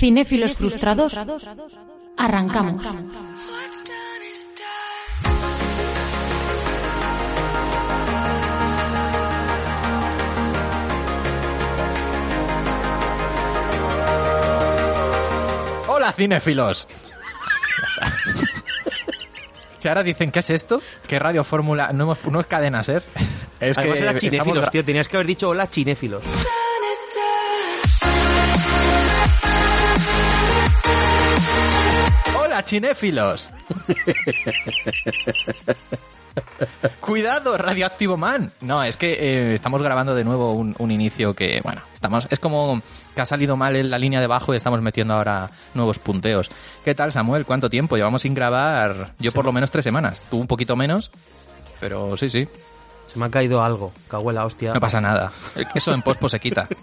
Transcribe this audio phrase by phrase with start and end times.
[0.00, 1.12] Cinéfilos frustrados,
[2.24, 2.84] arrancamos.
[15.88, 16.86] Hola cinéfilos.
[19.78, 20.80] Si ahora dicen, ¿qué es esto?
[21.06, 21.90] ¿Qué radio fórmula?
[21.92, 23.02] No, hemos- no es cadena ser.
[23.60, 24.84] Es Además que era gra- tío.
[24.84, 26.22] Tenías que haber dicho hola chinéfilos.
[32.66, 33.50] Hola chinéfilos.
[37.00, 38.50] Cuidado, radioactivo man.
[38.60, 42.40] No, es que eh, estamos grabando de nuevo un, un inicio que, bueno, estamos, es
[42.40, 42.82] como
[43.14, 46.48] que ha salido mal en la línea de abajo y estamos metiendo ahora nuevos punteos.
[46.84, 47.46] ¿Qué tal, Samuel?
[47.46, 47.96] ¿Cuánto tiempo?
[47.96, 50.20] Llevamos sin grabar, yo por lo menos tres semanas.
[50.28, 51.12] Tú un poquito menos,
[51.78, 52.48] pero sí, sí,
[53.06, 53.92] Se me ha caído algo.
[54.08, 54.74] Cago en la hostia.
[54.74, 55.30] no pasa nada.
[55.72, 56.66] Eso en pospo se quita.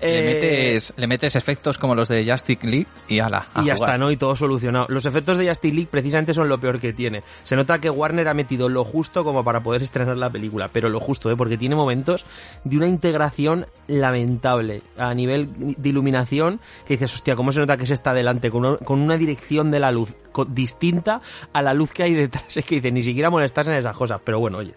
[0.00, 3.46] Le, Eh, metes, le metes efectos como los de Justice League y ala.
[3.54, 3.90] a Y ya jugar.
[3.90, 4.10] está, ¿no?
[4.10, 4.86] Y todo solucionado.
[4.88, 7.22] Los efectos de Justice League precisamente son lo peor que tiene.
[7.44, 10.88] Se nota que Warner ha metido lo justo como para poder estrenar la película, pero
[10.88, 11.36] lo justo, ¿eh?
[11.36, 12.26] Porque tiene momentos
[12.64, 17.86] de una integración lamentable a nivel de iluminación que dices, hostia, ¿cómo se nota que
[17.86, 18.50] se está adelante?
[18.50, 20.14] Con una, con una dirección de la luz
[20.48, 21.20] distinta
[21.52, 22.44] a la luz que hay detrás.
[22.56, 24.74] Es que dice, ni siquiera molestarse en esas cosas, pero bueno, oye.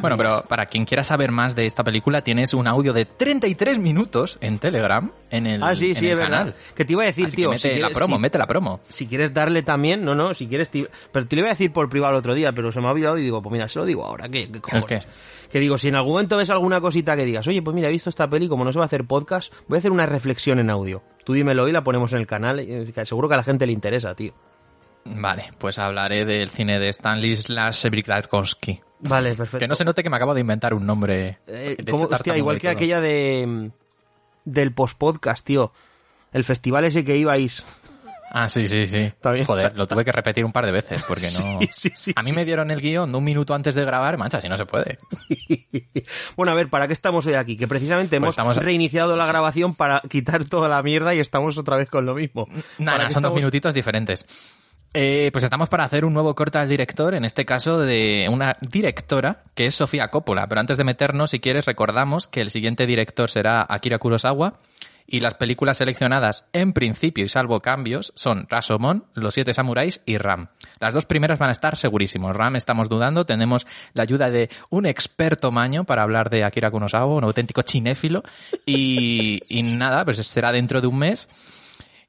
[0.00, 3.78] Bueno, pero para quien quiera saber más de esta película, tienes un audio de 33
[3.78, 6.54] minutos en Telegram, en el, Ah, sí, en sí, el es verdad.
[6.74, 8.38] Que te iba a decir, Así tío, que mete si la quieres- promo, si- mete
[8.38, 8.80] la promo.
[8.88, 11.72] si quieres darle también, no, no, si quieres, te- pero te lo iba a decir
[11.72, 13.78] por privado el otro día, pero se me ha olvidado y digo, pues mira, se
[13.80, 14.86] lo digo ahora, ¿qué, qué cojones?
[14.86, 15.02] qué?
[15.50, 17.92] Que digo, si en algún momento ves alguna cosita que digas, oye, pues mira, he
[17.92, 20.58] visto esta peli, como no se va a hacer podcast, voy a hacer una reflexión
[20.58, 21.02] en audio.
[21.24, 23.72] Tú dímelo y la ponemos en el canal, que seguro que a la gente le
[23.72, 24.32] interesa, tío.
[25.14, 27.86] Vale, pues hablaré del cine de Stanley slash.
[29.00, 29.58] Vale, perfecto.
[29.58, 31.38] Que no se note que me acabo de inventar un nombre.
[31.46, 32.72] Eh, De hecho, ¿cómo- hostia, igual que todo.
[32.72, 33.70] aquella de mm,
[34.44, 35.72] del post-podcast, tío.
[36.32, 37.64] El festival ese que ibais.
[38.30, 39.12] Ah, sí, sí, sí.
[39.20, 39.46] También.
[39.46, 41.60] Joder, lo tuve que repetir un par de veces porque no...
[41.60, 44.40] Sí, sí, sí, a mí me dieron el guion un minuto antes de grabar, mancha,
[44.40, 44.98] si no se puede.
[46.36, 47.56] Bueno, a ver, ¿para qué estamos hoy aquí?
[47.56, 51.56] Que precisamente hemos Pues estamos- reiniciado la grabación para quitar toda la mierda y estamos
[51.58, 52.48] otra vez con lo mismo.
[52.78, 54.26] Nada, ¿Para qué son dos minutitos diferentes.
[54.94, 58.56] Eh, pues estamos para hacer un nuevo corte al director, en este caso de una
[58.60, 60.46] directora que es Sofía Coppola.
[60.48, 64.60] Pero antes de meternos, si quieres, recordamos que el siguiente director será Akira Kurosawa
[65.06, 70.18] y las películas seleccionadas en principio y salvo cambios son Rashomon, Los Siete Samuráis y
[70.18, 70.48] Ram.
[70.80, 72.34] Las dos primeras van a estar segurísimos.
[72.34, 77.14] Ram estamos dudando, tenemos la ayuda de un experto maño para hablar de Akira Kurosawa,
[77.14, 78.22] un auténtico cinéfilo
[78.64, 81.28] y, y nada, pues será dentro de un mes.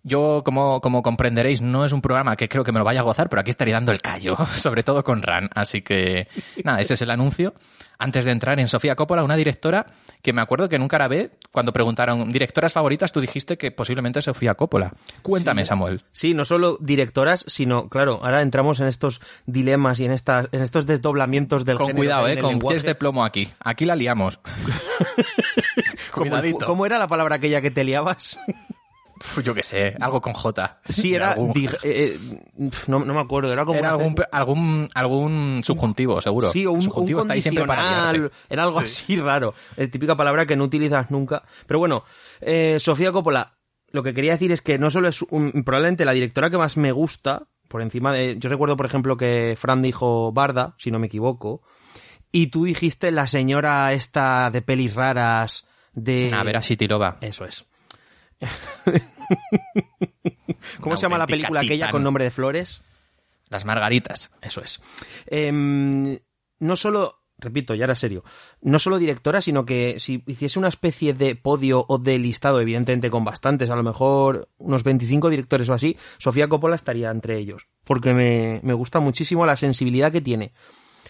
[0.03, 3.03] Yo, como, como comprenderéis, no es un programa que creo que me lo vaya a
[3.03, 5.50] gozar, pero aquí estaría dando el callo, sobre todo con Ran.
[5.53, 6.28] Así que,
[6.63, 7.53] nada, ese es el anuncio.
[8.00, 9.88] Antes de entrar en Sofía Coppola, una directora
[10.22, 14.22] que me acuerdo que nunca la ve, cuando preguntaron directoras favoritas, tú dijiste que posiblemente
[14.22, 14.94] Sofía Coppola.
[15.24, 16.03] Cuéntame, Samuel.
[16.12, 20.62] Sí, no solo directoras, sino, claro, ahora entramos en estos dilemas y en, estas, en
[20.62, 22.75] estos desdoblamientos del Con género cuidado, eh, con lenguaje.
[22.75, 23.50] pies de plomo aquí.
[23.59, 24.40] Aquí la liamos.
[26.12, 26.38] ¿Cómo.
[26.66, 28.40] ¿Cómo era la palabra aquella que te liabas?
[29.44, 30.81] Yo qué sé, algo con J.
[30.89, 31.31] Sí, era...
[31.33, 32.39] algún- dig- eh, eh,
[32.88, 33.79] no, no me acuerdo, era como...
[33.79, 36.51] era algún, algún, algún subjuntivo, seguro.
[36.51, 38.35] Sí, o un, subjuntivo un está ahí siempre para liarte.
[38.50, 39.53] era algo así raro.
[39.75, 41.44] Es típica palabra que no utilizas nunca.
[41.66, 42.03] Pero bueno,
[42.41, 43.57] eh, Sofía Coppola,
[43.91, 46.78] lo que quería decir es que no solo es un- probablemente la directora que más
[46.78, 48.38] me gusta, por encima de...
[48.39, 51.61] Yo recuerdo, por ejemplo, que Fran dijo Barda, si no me equivoco,
[52.31, 56.31] y tú dijiste la señora esta de pelis raras de...
[56.34, 57.17] A ver, a Shitilova.
[57.22, 57.66] Eso es.
[60.80, 62.81] ¿Cómo Una se llama la película aquella con nombre de flores?
[63.50, 64.31] Las margaritas.
[64.42, 64.81] Eso es.
[65.28, 66.20] Em,
[66.59, 68.24] no solo, repito, ya era serio,
[68.62, 73.09] no solo directora, sino que si hiciese una especie de podio o de listado, evidentemente
[73.09, 77.68] con bastantes, a lo mejor unos 25 directores o así, Sofía Coppola estaría entre ellos.
[77.86, 80.53] Porque me, me gusta muchísimo la sensibilidad que tiene.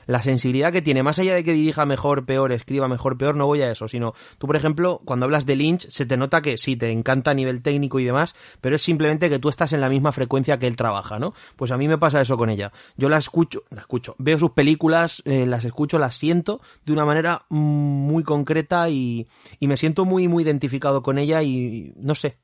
[0.07, 3.45] La sensibilidad que tiene, más allá de que dirija mejor, peor, escriba mejor, peor, no
[3.45, 6.57] voy a eso, sino tú, por ejemplo, cuando hablas de Lynch, se te nota que
[6.57, 9.81] sí, te encanta a nivel técnico y demás, pero es simplemente que tú estás en
[9.81, 11.33] la misma frecuencia que él trabaja, ¿no?
[11.56, 12.71] Pues a mí me pasa eso con ella.
[12.95, 17.06] Yo la escucho, la escucho, veo sus películas, eh, las escucho, las siento de una
[17.06, 19.27] manera muy concreta y,
[19.60, 22.38] y me siento muy, muy identificado con ella y no sé,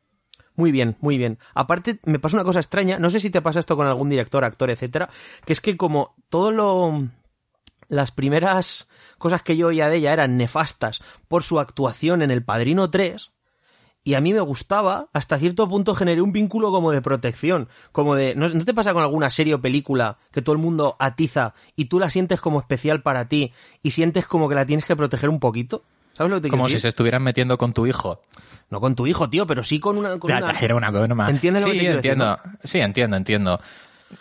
[0.56, 1.40] muy bien, muy bien.
[1.56, 4.44] Aparte, me pasa una cosa extraña, no sé si te pasa esto con algún director,
[4.44, 5.10] actor, etcétera,
[5.46, 7.10] que es que como todo lo
[7.88, 8.88] las primeras
[9.18, 13.32] cosas que yo oía de ella eran nefastas por su actuación en El Padrino 3,
[14.06, 18.16] y a mí me gustaba, hasta cierto punto generé un vínculo como de protección, como
[18.16, 18.36] de...
[18.36, 21.86] ¿No, ¿no te pasa con alguna serie o película que todo el mundo atiza y
[21.86, 25.30] tú la sientes como especial para ti y sientes como que la tienes que proteger
[25.30, 25.84] un poquito?
[26.18, 28.22] ¿Sabes lo que te Como si se estuvieran metiendo con tu hijo.
[28.70, 30.20] No con tu hijo, tío, pero sí con una...
[30.20, 30.60] Con Ya, una...
[30.60, 31.30] era una broma.
[31.30, 32.40] ¿Entiendes lo sí, que te decir, entiendo.
[32.64, 33.60] Sí, entiendo, entiendo.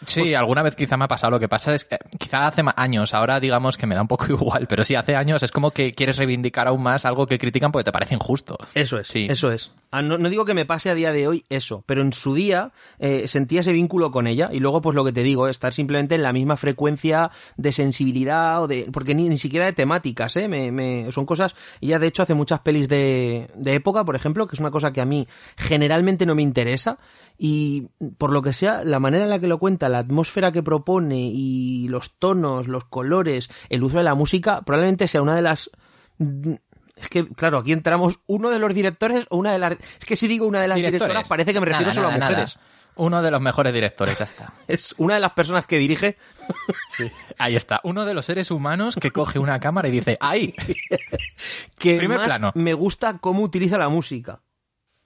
[0.07, 1.31] Sí, alguna vez quizá me ha pasado.
[1.33, 4.27] Lo que pasa es que quizá hace años, ahora digamos que me da un poco
[4.33, 7.73] igual, pero sí, hace años es como que quieres reivindicar aún más algo que critican
[7.73, 8.57] porque te parece injusto.
[8.75, 9.27] Eso es, Sí.
[9.29, 9.73] eso es.
[9.91, 12.35] Ah, no, no digo que me pase a día de hoy eso, pero en su
[12.35, 15.75] día eh, sentía ese vínculo con ella y luego pues lo que te digo, estar
[15.75, 18.89] simplemente en la misma frecuencia de sensibilidad o de...
[18.93, 20.49] porque ni, ni siquiera de temáticas, ¿eh?
[20.49, 21.55] Me, me- son cosas...
[21.83, 24.93] Ella de hecho hace muchas pelis de, de época, por ejemplo, que es una cosa
[24.93, 25.27] que a mí
[25.59, 26.99] generalmente no me interesa
[27.39, 27.89] y
[28.19, 31.31] por lo que sea, la manera en la que lo cuenta, la atmósfera que propone
[31.33, 35.71] y los tonos, los colores, el uso de la música, probablemente sea una de las
[36.97, 39.73] es que, claro, aquí entramos uno de los directores o una de las...
[39.73, 41.01] Es que si digo una de las Directores.
[41.01, 42.57] directoras parece que me refiero Nada, solo a nada, mujeres.
[42.57, 42.69] nada.
[42.95, 44.53] Uno de los mejores directores, ya está.
[44.69, 46.17] Es una de las personas que dirige...
[47.39, 47.81] Ahí está.
[47.85, 50.55] Uno de los seres humanos que coge una cámara y dice, ¡ahí!
[51.79, 52.53] Que Primer más plano.
[52.55, 54.41] me gusta cómo utiliza la música.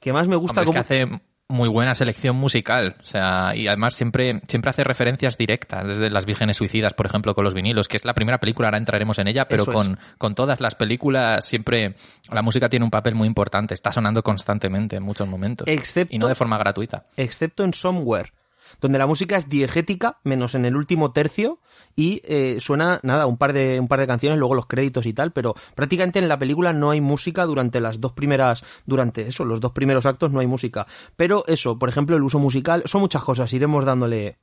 [0.01, 1.15] Que más me gusta Hombre, es que cómo...
[1.17, 2.97] hace muy buena selección musical.
[3.01, 7.35] O sea, y además siempre, siempre hace referencias directas, desde Las Vírgenes Suicidas, por ejemplo,
[7.35, 9.77] con los vinilos, que es la primera película, ahora entraremos en ella, pero Eso es.
[9.77, 11.95] con, con todas las películas siempre
[12.33, 15.69] la música tiene un papel muy importante, está sonando constantemente en muchos momentos.
[15.69, 17.05] Excepto- Y no de forma gratuita.
[17.17, 18.33] excepto en Somewhere,
[18.81, 21.59] donde la música es diegética, menos en el último tercio,
[21.95, 25.13] y eh, suena, nada, un par, de, un par de canciones, luego los créditos y
[25.13, 29.45] tal, pero prácticamente en la película no hay música durante las dos primeras, durante eso,
[29.45, 30.87] los dos primeros actos no hay música.
[31.17, 34.39] Pero eso, por ejemplo, el uso musical, son muchas cosas, iremos dándole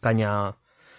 [0.00, 0.54] caña.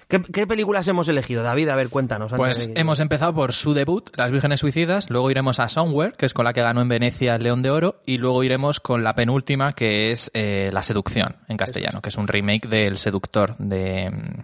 [0.08, 1.68] ¿Qué, qué películas hemos elegido, David?
[1.70, 2.32] A ver, cuéntanos.
[2.32, 6.14] antes Pues de- hemos empezado por su debut, Las Vírgenes Suicidas, luego iremos a Somewhere,
[6.18, 8.80] que es con la que ganó en Venecia el León de Oro, y luego iremos
[8.80, 12.98] con la penúltima, que es eh, La Seducción, en castellano, que es un remake del
[12.98, 14.44] Seductor de, mm,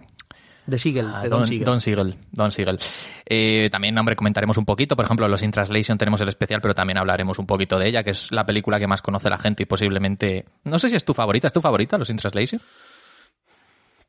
[0.66, 1.64] De Siegel, Ah, de Don, Siegel.
[1.64, 2.14] Don Siegel.
[2.32, 2.78] Don Siegel.
[3.26, 4.96] Eh, también, hombre, comentaremos un poquito.
[4.96, 8.02] Por ejemplo, los In Translation tenemos el especial, pero también hablaremos un poquito de ella,
[8.04, 10.44] que es la película que más conoce la gente y posiblemente...
[10.64, 11.46] No sé si es tu favorita.
[11.46, 12.60] ¿Es tu favorita, los In Translation?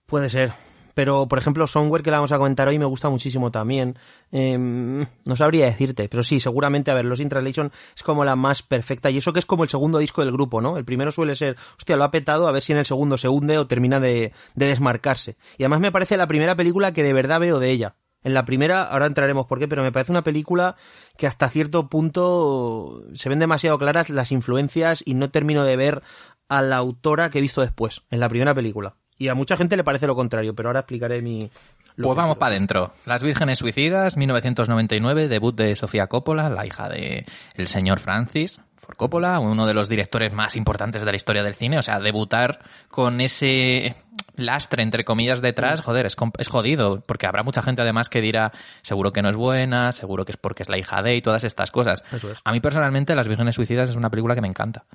[0.06, 0.54] Puede ser.
[0.96, 4.00] Pero, por ejemplo, Somewhere, que la vamos a comentar hoy, me gusta muchísimo también.
[4.32, 9.12] Em, no sabría decirte, pero sí, seguramente, a ver, Los es como la más perfecta.
[9.12, 10.78] Y eso que es como el segundo disco del grupo, ¿no?
[10.78, 13.28] El primero suele ser, hostia, lo ha petado, a ver si en el segundo se
[13.28, 15.36] hunde o termina de, de desmarcarse.
[15.58, 17.96] Y además me parece la primera película que de verdad veo de ella.
[18.24, 20.78] En la primera, ahora entraremos por qué, pero me parece una película
[21.18, 26.02] que hasta cierto punto se ven demasiado claras las influencias y no termino de ver
[26.48, 28.96] a la autora que he visto después, en la primera película.
[29.18, 31.50] Y a mucha gente le parece lo contrario, pero ahora explicaré mi...
[31.98, 32.94] Pues vamos para adentro.
[33.06, 37.26] Las Vírgenes Suicidas, 1999, debut de Sofía Coppola, la hija de
[37.56, 41.56] el señor Francis Ford Coppola, uno de los directores más importantes de la historia del
[41.56, 41.80] cine.
[41.80, 42.60] O sea, debutar
[42.90, 43.96] con ese
[44.36, 48.52] lastre, entre comillas, detrás, joder, es, es jodido, porque habrá mucha gente además que dirá,
[48.82, 51.44] seguro que no es buena, seguro que es porque es la hija de y todas
[51.44, 52.04] estas cosas.
[52.12, 52.26] Es.
[52.44, 54.86] A mí personalmente, Las Vírgenes Suicidas es una película que me encanta.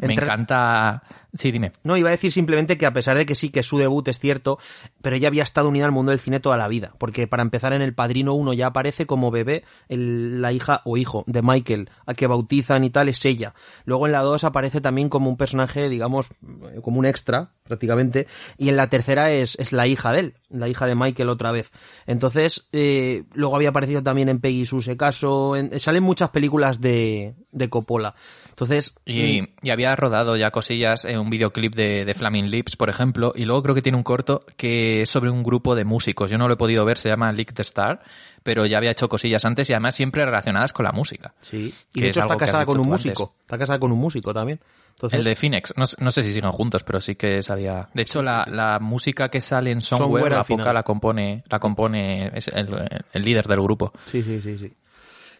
[0.00, 1.02] Me encanta...
[1.34, 1.72] Sí, dime.
[1.82, 4.18] No, iba a decir simplemente que a pesar de que sí que su debut es
[4.18, 4.58] cierto,
[5.00, 6.92] pero ella había estado unida al mundo del cine toda la vida.
[6.98, 10.98] Porque para empezar en El Padrino 1 ya aparece como bebé el- la hija o
[10.98, 13.54] hijo de Michael, a que bautizan y tal, es ella.
[13.86, 18.26] Luego en la 2 aparece también como un personaje, digamos, eh, como un extra, prácticamente.
[18.58, 21.50] Y en la tercera es, es la hija de él, la hija de Michael otra
[21.50, 21.70] vez.
[22.06, 26.80] Entonces, eh, luego había aparecido también en Peggy Sue se casó, en- salen muchas películas
[26.82, 28.14] de, de Coppola.
[28.50, 32.90] Entonces, Y, y había rodado ya cosillas en un videoclip de, de Flaming Lips, por
[32.90, 36.30] ejemplo, y luego creo que tiene un corto que es sobre un grupo de músicos.
[36.30, 38.02] Yo no lo he podido ver, se llama Lick the Star,
[38.42, 41.32] pero ya había hecho cosillas antes y además siempre relacionadas con la música.
[41.40, 43.06] Sí, y de es hecho está casada con un antes.
[43.06, 43.34] músico.
[43.40, 44.60] Está casada con un músico también.
[44.90, 47.88] Entonces, El de Phoenix, no, no sé si siguen juntos, pero sí que sabía.
[47.94, 51.58] De hecho, la, la música que sale en Somewhere Somewhere, la poca la compone, la
[51.58, 52.68] compone es el,
[53.12, 53.92] el líder del grupo.
[54.04, 54.70] Sí, sí, sí, sí.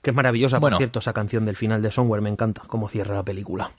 [0.01, 0.75] Que es maravillosa, Bueno.
[0.77, 3.71] por cierto, esa canción del final de Somewhere, me encanta cómo cierra la película.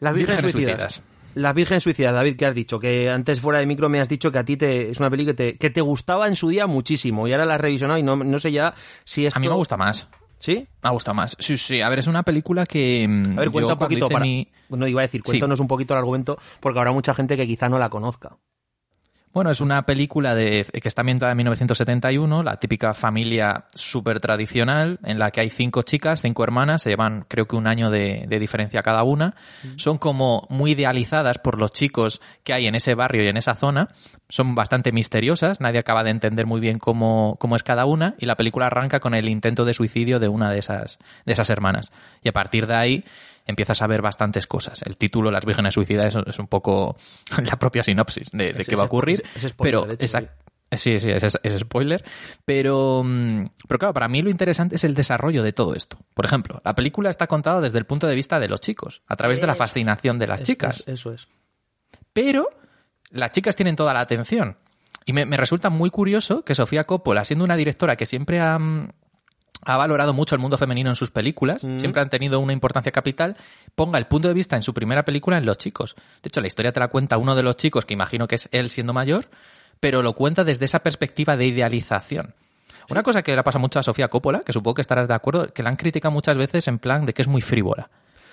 [0.00, 0.92] Las Vírgenes, Vírgenes Suicidas.
[0.94, 1.02] Suicidas.
[1.34, 2.78] Las Vírgenes Suicidas, David, ¿qué has dicho?
[2.78, 5.24] Que antes fuera de micro me has dicho que a ti te, es una peli
[5.24, 8.02] que te, que te gustaba en su día muchísimo y ahora la has revisionado y
[8.02, 8.74] no, no sé ya
[9.04, 9.38] si esto...
[9.38, 10.08] A mí me gusta más.
[10.38, 10.66] ¿Sí?
[10.82, 11.36] Me gusta más.
[11.38, 11.80] Sí, sí.
[11.80, 13.06] A ver, es una película que.
[13.08, 14.24] mm, A ver, cuenta yo un poquito para...
[14.24, 17.46] mi- No, iba a decir, cuéntanos un poquito el argumento porque habrá mucha gente que
[17.46, 18.36] quizá no la conozca.
[19.32, 24.98] Bueno, es una película de, que está ambientada en 1971, la típica familia súper tradicional,
[25.04, 28.26] en la que hay cinco chicas, cinco hermanas, se llevan creo que un año de,
[28.28, 29.34] de diferencia cada una.
[29.76, 33.54] Son como muy idealizadas por los chicos que hay en ese barrio y en esa
[33.54, 33.88] zona.
[34.28, 38.26] Son bastante misteriosas, nadie acaba de entender muy bien cómo, cómo es cada una, y
[38.26, 41.90] la película arranca con el intento de suicidio de una de esas, de esas hermanas.
[42.22, 43.04] Y a partir de ahí
[43.46, 44.82] empiezas a ver bastantes cosas.
[44.82, 46.96] El título, Las Vírgenes Suicidas, es, es un poco
[47.44, 49.22] la propia sinopsis de, qué va a ocurrir.
[49.34, 49.96] ese spoiler, pero
[50.74, 52.02] Sí, sí, es, es spoiler.
[52.46, 55.98] Pero, mm, pero claro, para mí lo interesante es el desarrollo de todo esto.
[56.14, 59.16] Por ejemplo, la película está contada desde el punto de vista de los chicos, a
[59.16, 60.80] través de la Es- fascinación de las Es- chicas.
[60.80, 61.28] es- eso es.
[62.14, 62.48] Pero
[63.10, 64.56] las chicas tienen toda la atención.
[65.04, 68.58] Y me, me resulta muy curioso que Sofía Coppola, siendo una directora que siempre ha,
[68.58, 68.88] mm,
[69.64, 71.78] ha valorado mucho el mundo femenino en sus películas, Mm.
[71.78, 73.36] siempre han tenido una importancia capital,
[73.74, 75.94] ponga el punto de vista en su primera película en los chicos.
[76.22, 78.48] De hecho, la historia te la cuenta uno de los chicos, que imagino que es
[78.50, 79.28] él siendo mayor,
[79.78, 82.34] pero lo cuenta desde esa perspectiva de idealización.
[82.90, 85.52] Una cosa que le pasa mucho a Sofía Coppola, que supongo que estarás de acuerdo,
[85.52, 87.88] que la han criticado muchas veces en plan de que es muy frívola.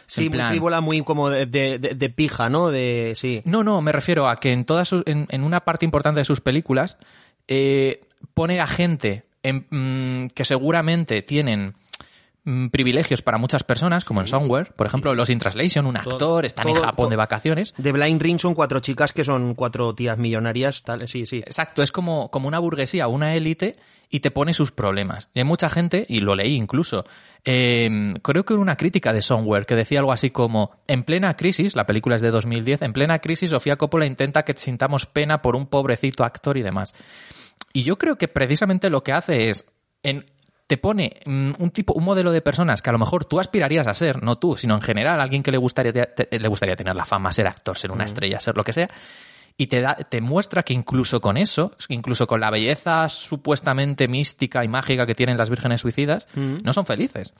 [0.07, 2.69] Sí, muy frívola, muy como de, de- de- de pija, ¿no?
[2.71, 3.43] De, sí.
[3.45, 6.41] No, no, me refiero a que en todas en, en una parte importante de sus
[6.41, 6.97] películas
[7.47, 8.01] eh,
[8.33, 11.75] pone a gente en- mm, que seguramente tienen
[12.45, 16.13] mm, privilegios para muchas personas, como en Somewhere, por ejemplo, Los in Translation, un Todo-
[16.13, 17.73] actor, están en todo- Japón todo- de vacaciones.
[17.77, 21.05] De Blind Ring son cuatro chicas que son cuatro tías millonarias, tal.
[21.07, 21.39] Sí, sí.
[21.39, 23.75] Exacto, es como, como una burguesía, una élite,
[24.09, 25.27] y te pone sus problemas.
[25.35, 27.03] Y hay mucha gente, y lo leí incluso,
[27.43, 31.33] eh, creo que era una crítica de Somewhere que decía algo así como, en plena
[31.33, 35.41] crisis, la película es de 2010, en plena crisis Sofía Coppola intenta que sintamos pena
[35.41, 36.93] por un pobrecito actor y demás.
[37.73, 39.65] Y yo creo que precisamente lo que hace es,
[40.03, 40.25] en,
[40.67, 43.87] te pone mm, un tipo, un modelo de personas que a lo mejor tú aspirarías
[43.87, 46.95] a ser, no tú, sino en general alguien que le gustaría, te- le gustaría tener
[46.95, 48.89] la fama, ser actor, ser una estrella, ser lo que sea,
[49.57, 54.63] y te, da, te muestra que incluso con eso, incluso con la belleza supuestamente mística
[54.63, 56.27] y mágica que tienen las vírgenes suicidas,
[56.63, 57.33] no son felices.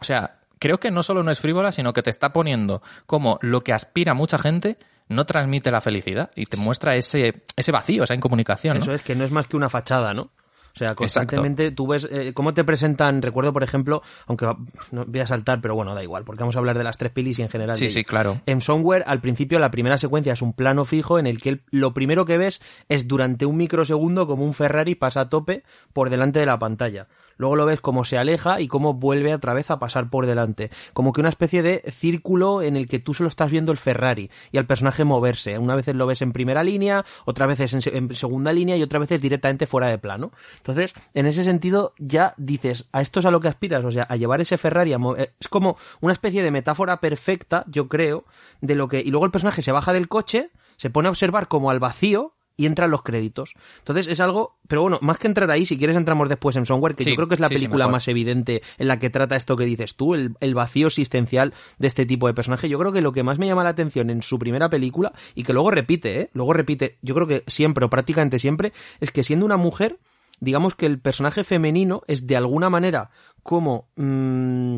[0.00, 3.38] O sea, creo que no solo no es frívola, sino que te está poniendo como
[3.42, 8.02] lo que aspira mucha gente no transmite la felicidad y te muestra ese, ese vacío,
[8.04, 8.76] esa incomunicación.
[8.78, 8.82] ¿no?
[8.82, 10.22] Eso es, que no es más que una fachada, ¿no?
[10.22, 14.58] O sea, constantemente tú ves eh, cómo te presentan, recuerdo por ejemplo, aunque va-
[14.90, 17.12] no voy a saltar, pero bueno, da igual, porque vamos a hablar de las tres
[17.12, 17.78] pelis y en general.
[17.78, 18.42] Sí, sí, claro.
[18.44, 21.62] En Somewhere, al principio, la primera secuencia es un plano fijo en el que el-
[21.70, 22.60] lo primero que ves
[22.90, 25.62] es durante un microsegundo como un Ferrari pasa a tope
[25.94, 27.06] por delante de la pantalla.
[27.36, 30.70] Luego lo ves cómo se aleja y cómo vuelve otra vez a pasar por delante.
[30.92, 34.30] Como que una especie de círculo en el que tú solo estás viendo el Ferrari
[34.52, 35.58] y al personaje moverse.
[35.58, 38.98] Una vez lo ves en primera línea, otra vez en, en segunda línea y otra
[38.98, 40.32] vez directamente fuera de plano.
[40.58, 44.04] Entonces, en ese sentido, ya dices, a esto es a lo que aspiras, o sea,
[44.04, 47.88] a llevar ese Ferrari a mo- eh, Es como una especie de metáfora perfecta, yo
[47.88, 48.24] creo,
[48.60, 49.00] de lo que...
[49.00, 52.35] Y luego el personaje se baja del coche, se pone a observar como al vacío
[52.56, 53.54] y entran los créditos.
[53.78, 56.94] Entonces es algo, pero bueno, más que entrar ahí, si quieres entramos después en Somewhere,
[56.94, 59.36] que Sí, yo creo que es la sí, película más evidente en la que trata
[59.36, 62.68] esto que dices tú, el, el vacío existencial de este tipo de personaje.
[62.68, 65.42] Yo creo que lo que más me llama la atención en su primera película, y
[65.42, 66.30] que luego repite, ¿eh?
[66.32, 69.98] Luego repite, yo creo que siempre o prácticamente siempre, es que siendo una mujer,
[70.40, 73.10] digamos que el personaje femenino es de alguna manera
[73.42, 73.88] como...
[73.96, 74.76] mm,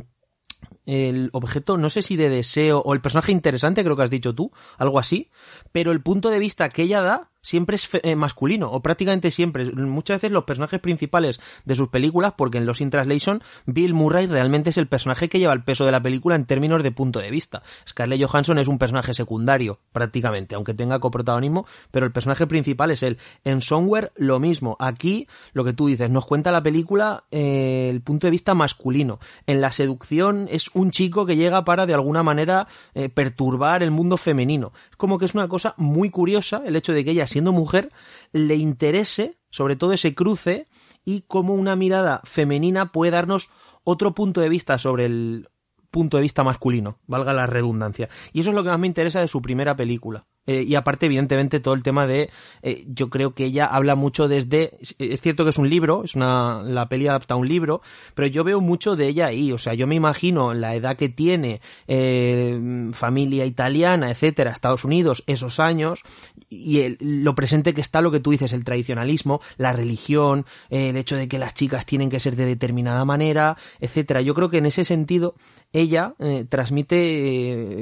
[0.89, 4.35] el objeto, no sé si de deseo o el personaje interesante, creo que has dicho
[4.35, 5.31] tú, algo así,
[5.71, 9.65] pero el punto de vista que ella da siempre es eh, masculino, o prácticamente siempre.
[9.73, 14.27] Muchas veces los personajes principales de sus películas, porque en Los In Translation, Bill Murray
[14.27, 17.21] realmente es el personaje que lleva el peso de la película en términos de punto
[17.21, 17.63] de vista.
[17.89, 23.03] Scarlett Johansson es un personaje secundario, prácticamente, aunque tenga coprotagonismo, pero el personaje principal es
[23.03, 23.19] él.
[23.45, 24.77] En Somewhere, lo mismo.
[24.79, 29.21] Aquí, lo que tú dices, nos cuenta la película eh, el punto de vista masculino.
[29.47, 33.91] En la seducción es un chico que llega para, de alguna manera, eh, perturbar el
[33.91, 34.73] mundo femenino.
[34.91, 37.91] Es como que es una cosa muy curiosa el hecho de que ella, siendo mujer,
[38.33, 40.67] le interese, sobre todo ese cruce,
[41.05, 43.51] y cómo una mirada femenina puede darnos
[43.85, 45.49] otro punto de vista sobre el
[45.91, 48.09] punto de vista masculino, valga la redundancia.
[48.33, 50.27] Y eso es lo que más me interesa de su primera película.
[50.49, 52.31] Eh, y aparte, evidentemente, todo el tema de.
[52.63, 54.79] eh, yo creo que ella habla mucho desde.
[54.99, 56.63] Es, cierto que es un libro, es una.
[56.63, 57.83] La peli adapta a un libro,
[58.15, 59.53] pero yo veo mucho de ella ahí.
[59.53, 65.23] O sea, yo me imagino la edad que tiene, eh, familia italiana, etcétera, Estados Unidos,
[65.27, 66.03] esos años,
[66.51, 70.97] y el- lo presente que está lo que tú dices, el tradicionalismo, la religión, el
[70.97, 74.21] hecho de que las chicas tienen que ser de determinada manera, etcétera.
[74.23, 75.35] Yo creo que en ese sentido
[75.73, 76.97] ella eh, transmite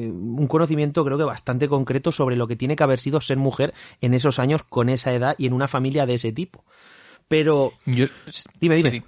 [0.07, 3.37] eh, un conocimiento creo que bastante concreto sobre lo que tiene que haber sido ser
[3.39, 6.65] mujer en esos años con esa edad y en una familia de ese tipo.
[7.29, 8.07] Pero Yo-
[8.61, 8.91] Dime, dime.
[8.91, 9.05] Sí, sí.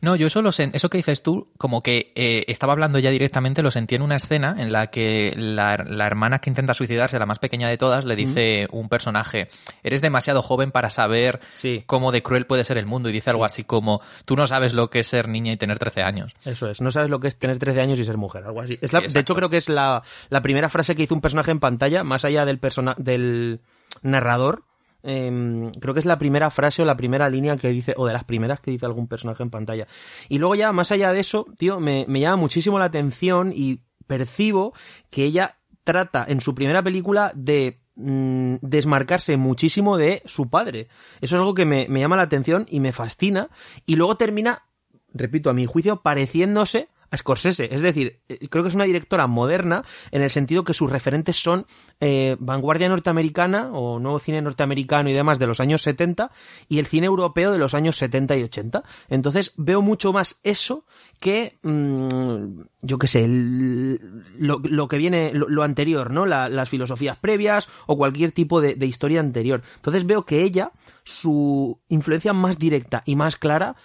[0.00, 3.10] No, yo eso, lo sen- eso que dices tú, como que eh, estaba hablando ya
[3.10, 7.18] directamente, lo sentí en una escena en la que la, la hermana que intenta suicidarse,
[7.18, 9.48] la más pequeña de todas, le dice un personaje,
[9.84, 11.84] eres demasiado joven para saber Sí.
[11.86, 14.74] cómo de cruel puede ser el mundo, y dice algo así como, tú no sabes
[14.74, 16.34] lo que es ser niña y tener 13 años.
[16.44, 18.78] Eso es, no sabes lo que es tener 13 años y ser mujer, algo así.
[18.80, 21.20] Es la- Sí, de hecho, creo que es la, la primera frase que hizo un
[21.20, 23.60] personaje en pantalla, más allá del, persona, del
[24.02, 24.64] narrador.
[25.02, 28.12] Em, creo que es la primera frase o la primera línea que dice, o de
[28.12, 29.86] las primeras que dice algún personaje en pantalla.
[30.28, 33.80] Y luego ya, más allá de eso, tío, me, me llama muchísimo la atención y
[34.06, 34.72] percibo
[35.10, 40.88] que ella trata en su primera película de mm, desmarcarse muchísimo de su padre.
[41.20, 43.48] Eso es algo que me, me llama la atención y me fascina.
[43.86, 44.66] Y luego termina,
[45.14, 47.68] repito, a mi juicio, pareciéndose Scorsese.
[47.72, 51.36] Es decir, eh, creo que es una directora moderna en el sentido que sus referentes
[51.36, 51.66] son
[52.00, 56.30] eh, vanguardia norteamericana o nuevo cine norteamericano y demás de los años 70
[56.68, 58.82] y el cine europeo de los años 70 y 80.
[59.08, 60.84] Entonces veo mucho más eso
[61.18, 66.26] que, mm, yo qué sé, lo, que viene, lo, anterior, ¿no?
[66.26, 69.62] las filosofías previas o cualquier tipo de, de historia anterior.
[69.76, 70.72] Entonces veo que ella,
[71.04, 73.76] su influencia más directa y más clara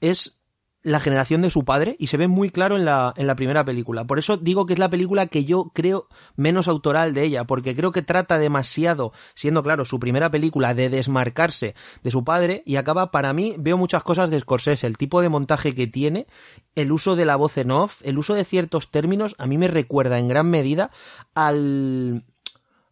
[0.00, 0.39] es
[0.82, 3.64] la generación de su padre y se ve muy claro en la, en la primera
[3.64, 4.04] película.
[4.04, 7.76] Por eso digo que es la película que yo creo menos autoral de ella, porque
[7.76, 12.76] creo que trata demasiado, siendo claro, su primera película, de desmarcarse de su padre y
[12.76, 16.26] acaba, para mí, veo muchas cosas de Scorsese, el tipo de montaje que tiene,
[16.74, 19.68] el uso de la voz en off, el uso de ciertos términos, a mí me
[19.68, 20.90] recuerda en gran medida
[21.34, 22.24] al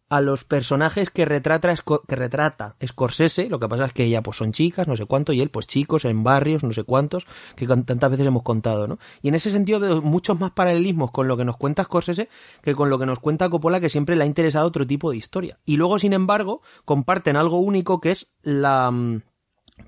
[0.09, 1.73] a los personajes que retrata,
[2.07, 5.33] que retrata Scorsese, lo que pasa es que ella pues son chicas, no sé cuánto,
[5.33, 8.97] y él pues chicos en barrios, no sé cuántos, que tantas veces hemos contado, ¿no?
[9.21, 12.29] Y en ese sentido veo muchos más paralelismos con lo que nos cuenta Scorsese
[12.63, 15.17] que con lo que nos cuenta Coppola, que siempre le ha interesado otro tipo de
[15.17, 15.59] historia.
[15.65, 19.21] Y luego, sin embargo, comparten algo único que es la mm,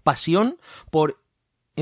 [0.03, 0.57] pasión
[0.89, 1.20] por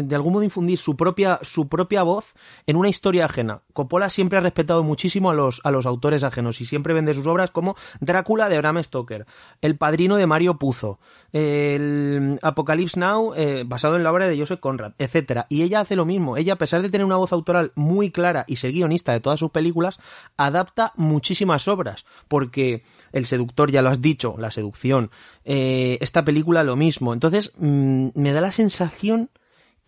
[0.03, 2.34] de algún modo infundir su propia, su propia voz
[2.68, 3.62] en una historia ajena.
[3.74, 7.27] Coppola siempre ha respetado muchísimo a los, a los autores ajenos y siempre vende sus
[7.27, 9.25] obras como Drácula de Bram Stoker,
[9.62, 11.00] El Padrino de Mario Puzo,
[11.32, 15.46] el Apocalypse Now eh, basado en la obra de Joseph Conrad, etc.
[15.50, 16.38] Y ella hace lo mismo.
[16.38, 19.39] Ella, a pesar de tener una voz autoral muy clara y ser guionista de todas
[19.39, 20.00] sus películas,
[20.38, 25.12] adapta muchísimas obras, porque El Seductor, ya lo has dicho, La Seducción,
[25.46, 27.13] eh, esta película lo mismo.
[27.13, 29.29] Entonces, mm, me da la sensación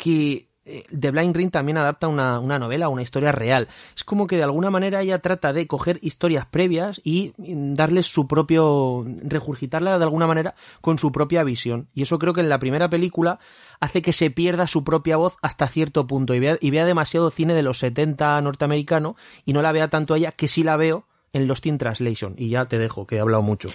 [0.02, 3.68] que eh, The Blind Ring también adapta una, una novela, una historia real.
[3.96, 8.28] Es como que de alguna manera ella trata de coger historias previas y darles su
[8.28, 11.88] propio, regurgitarla de alguna manera con su propia visión.
[11.94, 13.38] Y eso creo que en la primera película
[13.80, 17.30] hace que se pierda su propia voz hasta cierto punto y vea, y vea demasiado
[17.30, 19.16] cine de los 70 norteamericano
[19.46, 22.34] y no la vea tanto a ella que sí la veo en Lost in Translation.
[22.40, 23.70] Y ya te dejo, que he hablado mucho.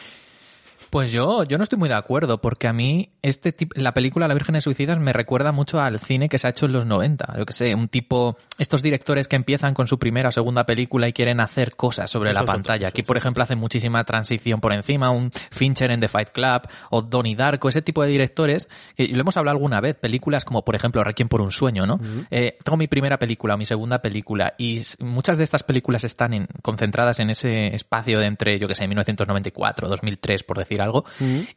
[0.91, 4.29] Pues yo, yo no estoy muy de acuerdo, porque a mí este tipo, la película
[4.29, 6.87] La Virgen de Suicidas me recuerda mucho al cine que se ha hecho en los
[6.87, 7.35] 90.
[7.39, 11.09] Yo que sé, un tipo, estos directores que empiezan con su primera o segunda película
[11.09, 12.89] y quieren hacer cosas sobre la pantalla.
[12.89, 17.03] Aquí, por ejemplo, hacen muchísima transición por encima, un Fincher en The Fight Club o
[17.03, 20.77] Donnie Darko, ese tipo de directores, que lo hemos hablado alguna vez, películas como, por
[20.77, 21.99] ejemplo, Requiem por un sueño, ¿no?
[22.31, 26.33] Eh, tengo mi primera película o mi segunda película y muchas de estas películas están
[26.33, 31.05] en, concentradas en ese espacio de entre, yo que sé, 1994, 2003, por decir algo,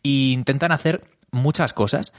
[0.03, 2.13] y intentan hacer muchas cosas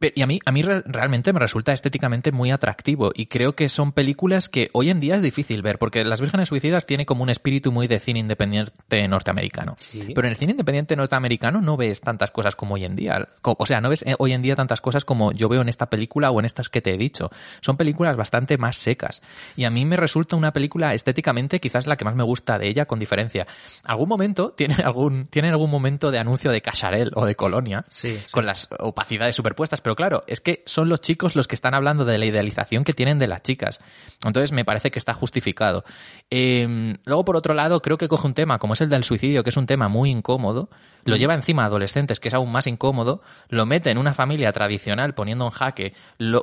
[0.00, 3.92] y a mí, a mí realmente me resulta estéticamente muy atractivo y creo que son
[3.92, 7.30] películas que hoy en día es difícil ver porque Las Vírgenes Suicidas tiene como un
[7.30, 9.76] espíritu muy de cine independiente norteamericano.
[10.14, 13.28] Pero en el cine independiente norteamericano no ves tantas cosas como hoy en día.
[13.42, 15.88] O sea, no ves eh, hoy en día tantas cosas como yo veo en esta
[15.88, 17.30] película o en estas que te he dicho.
[17.60, 19.22] Son películas bastante más secas.
[19.56, 22.68] Y a mí me resulta una película estéticamente quizás la que más me gusta de
[22.68, 23.46] ella con diferencia.
[23.82, 27.84] Algún momento, tiene algún, tiene algún momento de anuncio de Cacharel o de Colonia
[28.30, 32.04] con las opacidades superpuestas pero claro, es que son los chicos los que están hablando
[32.04, 33.78] de la idealización que tienen de las chicas.
[34.24, 35.84] Entonces me parece que está justificado.
[36.28, 39.44] Em, luego, por otro lado, creo que coge un tema como es el del suicidio,
[39.44, 40.70] que es un tema muy incómodo,
[41.04, 44.50] lo lleva encima a adolescentes, que es aún más incómodo, lo mete en una familia
[44.50, 45.94] tradicional, poniendo en jaque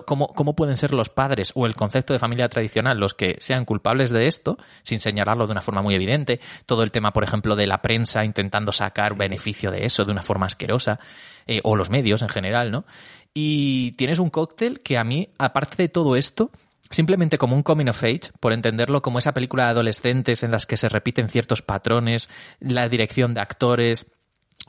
[0.05, 3.65] cómo, cómo pueden ser los padres o el concepto de familia tradicional los que sean
[3.65, 6.39] culpables de esto, sin señalarlo de una forma muy evidente.
[6.65, 10.21] Todo el tema, por ejemplo, de la prensa intentando sacar beneficio de eso de una
[10.21, 11.01] forma asquerosa,
[11.45, 12.85] eh, o los medios en general, ¿no?
[13.33, 16.51] Y tienes un cóctel que a mí, aparte de todo esto,
[16.89, 20.65] simplemente como un coming of age, por entenderlo como esa película de adolescentes en las
[20.65, 24.05] que se repiten ciertos patrones, la dirección de actores,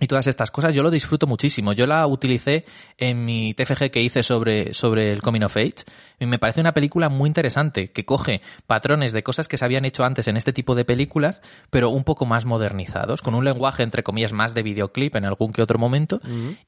[0.00, 1.72] y todas estas cosas, yo lo disfruto muchísimo.
[1.72, 2.64] Yo la utilicé
[2.98, 5.84] en mi TFG que hice sobre, sobre el Coming of Age.
[6.18, 9.84] Y me parece una película muy interesante, que coge patrones de cosas que se habían
[9.84, 13.84] hecho antes en este tipo de películas, pero un poco más modernizados, con un lenguaje,
[13.84, 16.20] entre comillas, más de videoclip en algún que otro momento.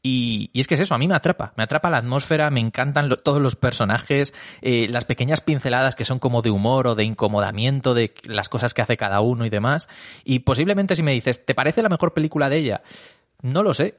[0.03, 1.53] y, y, es que es eso, a mí me atrapa.
[1.57, 6.21] Me atrapa la atmósfera, me encantan todos los personajes, eh, las pequeñas pinceladas que son
[6.21, 9.89] como de humor o de incomodamiento de las cosas que hace cada uno y demás.
[10.25, 12.83] Y posiblemente si me dices, ¿te parece la mejor película de ella?
[13.42, 13.96] No lo sé,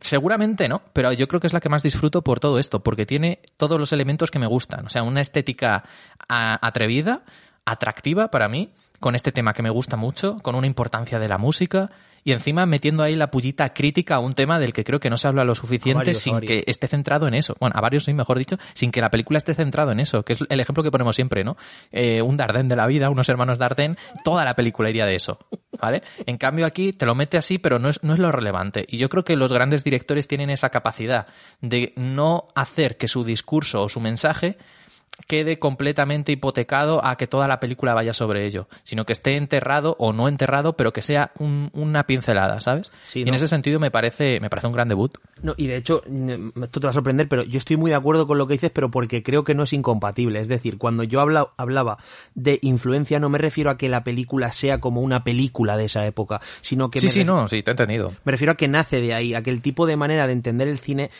[0.00, 3.06] seguramente no, pero yo creo que es la que más disfruto por todo esto, porque
[3.06, 5.84] tiene todos los elementos que me gustan, o sea, una estética
[6.28, 7.22] atrevida,
[7.64, 11.38] atractiva para mí, con este tema que me gusta mucho, con una importancia de la
[11.38, 11.90] música
[12.24, 15.16] y encima metiendo ahí la pullita crítica a un tema del que creo que no
[15.16, 17.56] se habla lo suficiente varios, sin que esté centrado en eso.
[17.58, 20.34] Bueno, a varios sí, mejor dicho, sin que la película esté centrado en eso, que
[20.34, 21.56] es el ejemplo que ponemos siempre, ¿no?
[21.90, 25.38] Eh, un Dardenne de la vida, unos hermanos Dardenne, toda la película iría de eso,
[25.80, 26.02] ¿vale?
[26.26, 28.84] En cambio aquí te lo mete así, pero no es, no es lo relevante.
[28.88, 31.26] Y yo creo que los grandes directores tienen esa capacidad
[31.60, 34.56] de no hacer que su discurso o su mensaje
[35.28, 39.94] quede completamente hipotecado a que toda la película vaya sobre ello, sino que esté enterrado
[39.98, 42.90] o no enterrado, pero que sea un- una pincelada, ¿sabes?
[43.08, 43.28] Sí, y ¿no?
[43.28, 45.16] en ese sentido me parece, me parece un gran debut.
[45.42, 47.96] No, y de hecho, mm, esto te va a sorprender, pero yo estoy muy de
[47.96, 50.40] acuerdo con lo que dices, pero porque creo que no es incompatible.
[50.40, 51.98] Es decir, cuando yo habla- hablaba
[52.34, 56.06] de influencia, no me refiero a que la película sea como una película de esa
[56.06, 58.12] época, sino que sí, sí, no, sí, te he entendido.
[58.24, 60.68] Me refiero a que nace de ahí, a que el tipo de manera de entender
[60.68, 61.10] el cine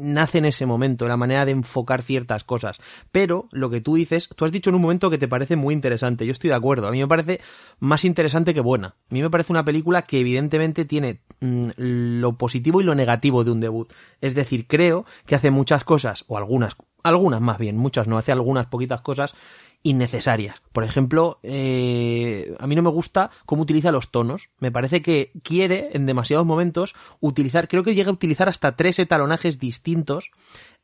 [0.00, 2.78] nace en ese momento, la manera de enfocar ciertas cosas.
[3.12, 5.74] Pero lo que tú dices, tú has dicho en un momento que te parece muy
[5.74, 7.40] interesante, yo estoy de acuerdo, a mí me parece
[7.78, 8.88] más interesante que buena.
[8.88, 13.44] A mí me parece una película que evidentemente tiene mm, lo positivo y lo negativo
[13.44, 13.92] de un debut.
[14.20, 18.32] Es decir, creo que hace muchas cosas, o algunas, algunas más bien, muchas no, hace
[18.32, 19.34] algunas poquitas cosas
[19.82, 20.62] innecesarias.
[20.72, 24.50] Por ejemplo, eh, a mí no me gusta cómo utiliza los tonos.
[24.58, 28.98] Me parece que quiere en demasiados momentos utilizar, creo que llega a utilizar hasta tres
[28.98, 30.30] etalonajes distintos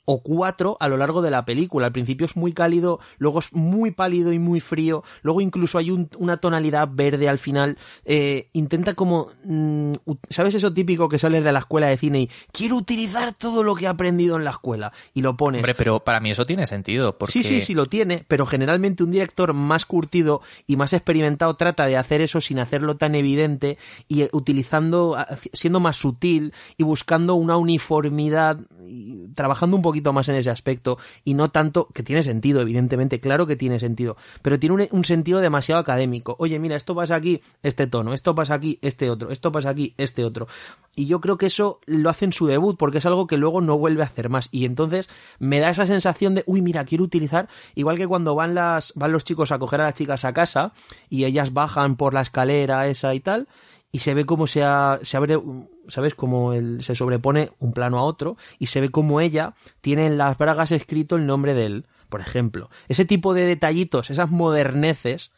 [0.07, 1.87] o cuatro a lo largo de la película.
[1.89, 5.91] Al principio es muy cálido, luego es muy pálido y muy frío, luego incluso hay
[5.91, 7.77] un- una tonalidad verde al final.
[8.07, 9.93] Eh, intenta como, mm,
[10.31, 13.75] ¿sabes eso típico que sales de la escuela de cine y quiero utilizar todo lo
[13.75, 15.59] que he aprendido en la escuela y lo pones?
[15.61, 19.03] Hombre, pero para mí eso tiene sentido, porque Sí, sí, sí lo tiene, pero generalmente
[19.03, 23.77] un director más curtido y más experimentado trata de hacer eso sin hacerlo tan evidente
[24.09, 25.17] y eh, utilizando,
[25.53, 30.99] siendo más sutil y buscando una uniformidad, y trabajando un poquito más en ese aspecto
[31.25, 35.05] y no tanto, que tiene sentido, evidentemente, claro que tiene sentido, pero tiene un, un
[35.05, 36.37] sentido demasiado académico.
[36.39, 39.95] Oye, mira, esto pasa aquí, este tono, esto pasa aquí, este otro, esto pasa aquí,
[39.97, 40.47] este otro.
[40.95, 43.61] Y yo creo que eso lo hace en su debut porque es algo que luego
[43.61, 44.49] no vuelve a hacer más.
[44.51, 48.55] Y entonces me da esa sensación de, uy, mira, quiero utilizar, igual que cuando van
[48.55, 50.73] las, van los chicos a coger a las chicas a casa
[51.11, 53.49] y ellas bajan por la escalera esa y tal,
[53.97, 55.41] y se ve como se, ha- se abre,
[55.89, 56.15] ¿sabes?
[56.15, 60.37] Como se sobrepone un plano a otro y se ve como ella tiene en las
[60.37, 62.69] bragas escrito el nombre de él, por ejemplo.
[62.89, 65.31] Ese tipo de detallitos, esas moderneces,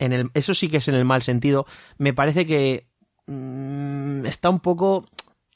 [0.00, 1.66] en el, eso sí que es en el mal sentido,
[1.98, 2.88] me parece que
[3.26, 5.06] mm, está un poco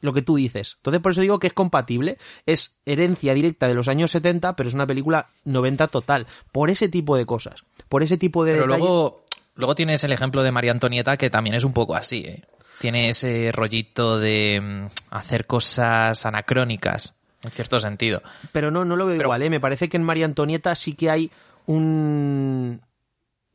[0.01, 0.75] lo que tú dices.
[0.77, 2.19] Entonces, por eso digo que es compatible.
[2.45, 6.27] Es herencia directa de los años 70, pero es una película 90 total.
[6.53, 7.65] Por ese tipo de cosas.
[7.89, 8.85] Por ese tipo de Pero detalles.
[8.87, 9.24] luego,
[9.55, 12.43] luego tienes el ejemplo de María Antonieta, que también es un poco así, ¿eh?
[12.81, 18.21] Tiene ese rollito de mm, hacer cosas anacrónicas, en cierto sentido.
[18.53, 19.51] Pero no, no lo veo Pero- igual, ¿eh?
[19.51, 21.31] Me parece que en María Antonieta sí que hay
[21.67, 22.81] un,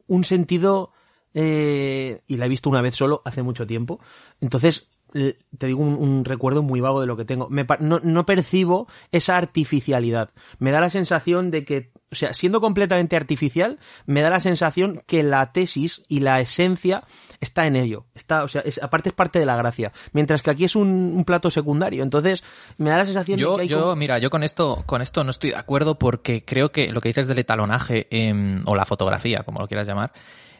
[0.08, 0.94] un sentido,
[1.34, 4.00] eh, y la he visto una vez solo, hace mucho tiempo.
[4.42, 7.50] Entonces, te digo un, un recuerdo muy vago de lo que tengo.
[7.50, 10.30] Me no, no percibo esa artificialidad.
[10.60, 15.04] Me da la sensación de que, o sea, siendo completamente artificial, me da la sensación
[15.06, 17.04] que la tesis y la esencia
[17.40, 18.06] está en ello.
[18.16, 19.92] Está, o sea, es, aparte es parte de la gracia.
[20.12, 22.02] Mientras que aquí es un, un plato secundario.
[22.04, 22.44] Entonces,
[22.78, 25.24] me da la sensación de que hay yo como- mira, yo con esto, con esto
[25.24, 28.86] no estoy de acuerdo porque creo que lo que dices del etalonaje em, o la
[28.86, 30.12] fotografía, como lo quieras llamar,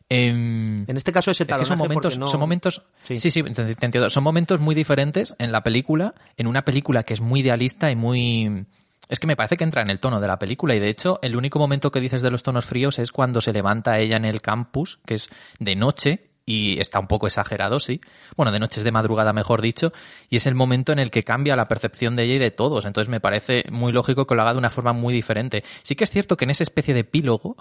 [0.10, 3.20] em, En este caso ese es que son momentos, no- son momentos, Sí.
[3.20, 4.10] sí, sí, te, te entiendo.
[4.10, 7.96] Son momentos muy diferentes en la película, en una película que es muy idealista y
[7.96, 8.66] muy,
[9.10, 11.20] es que me parece que entra en el tono de la película y de hecho
[11.24, 14.26] el único momento que dices de los tonos fríos es cuando se levanta ella en
[14.26, 18.02] el campus, que es de noche y está un poco exagerado, sí.
[18.36, 19.94] Bueno, de noche es de madrugada, mejor dicho,
[20.30, 22.86] y es el momento en el que cambia la percepción de ella y de todos.
[22.86, 25.64] Entonces me parece muy lógico que lo haga de una forma muy diferente.
[25.84, 27.56] Sí que es cierto que en esa especie de epílogo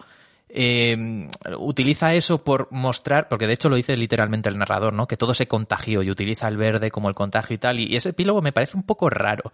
[0.49, 5.07] eh, utiliza eso por mostrar, porque de hecho lo dice literalmente el narrador, ¿no?
[5.07, 7.81] Que todo se contagió y utiliza el verde como el contagio y tal.
[7.81, 9.53] Y ese epílogo me parece un poco raro.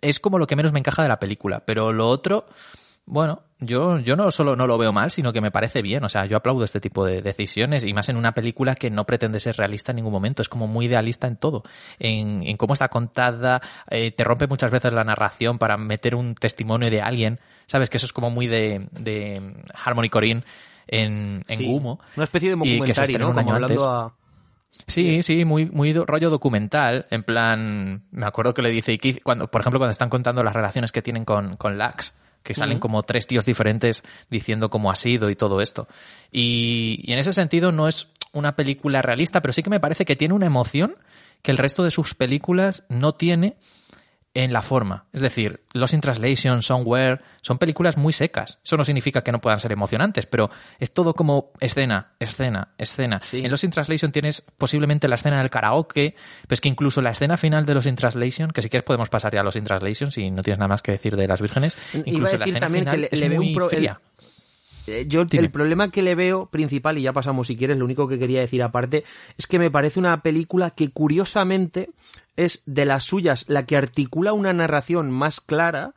[0.00, 2.46] Es como lo que menos me encaja de la película, pero lo otro,
[3.10, 6.04] bueno, yo, yo no solo no lo veo mal, sino que me parece bien.
[6.04, 9.04] O sea, yo aplaudo este tipo de decisiones y más en una película que no
[9.06, 10.42] pretende ser realista en ningún momento.
[10.42, 11.62] Es como muy idealista en todo.
[11.98, 16.34] En, en cómo está contada, eh, te rompe muchas veces la narración para meter un
[16.34, 17.40] testimonio de alguien.
[17.66, 20.44] Sabes que eso es como muy de, de Harmony Corinne
[20.86, 22.00] en, en Sí, Gumo.
[22.14, 23.34] Una especie de documentario, ¿no?
[23.34, 24.14] Como hablando a...
[24.88, 27.06] Sí, sí, muy, muy rollo documental.
[27.10, 30.92] En plan, me acuerdo que le dice, cuando, por ejemplo, cuando están contando las relaciones
[30.92, 35.28] que tienen con, con Lax, que salen como tres tíos diferentes diciendo cómo ha sido
[35.28, 35.86] y todo esto.
[36.32, 40.04] Y, y en ese sentido no es una película realista, pero sí que me parece
[40.04, 40.96] que tiene una emoción
[41.42, 43.56] que el resto de sus películas no tiene.
[44.34, 45.06] En la forma.
[45.12, 48.58] Es decir, Lost in Translation, Somewhere, son películas muy secas.
[48.64, 53.20] Eso no significa que no puedan ser emocionantes, pero es todo como escena, escena, escena.
[53.32, 57.10] En Lost in Translation tienes posiblemente la escena del karaoke, pero es que incluso la
[57.10, 59.64] escena final de Lost in Translation, que si quieres podemos pasar ya a Lost in
[59.64, 62.88] Translation si no tienes nada más que decir de las vírgenes, incluso la escena también
[62.88, 64.00] final es muy fría.
[64.88, 68.08] Eh, yo el problema que le veo principal, y ya pasamos si quieres, lo único
[68.08, 69.04] que quería decir aparte,
[69.36, 71.90] es que me parece una película que curiosamente
[72.38, 75.94] es de las suyas la que articula una narración más clara,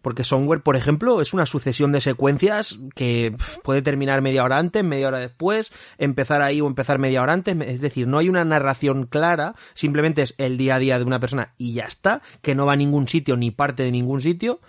[0.00, 4.82] porque Somewhere, por ejemplo, es una sucesión de secuencias que puede terminar media hora antes,
[4.82, 8.44] media hora después, empezar ahí o empezar media hora antes, es decir, no hay una
[8.44, 12.54] narración clara, simplemente es el día a día de una persona y ya está, que
[12.54, 14.60] no va a ningún sitio ni parte de ningún sitio.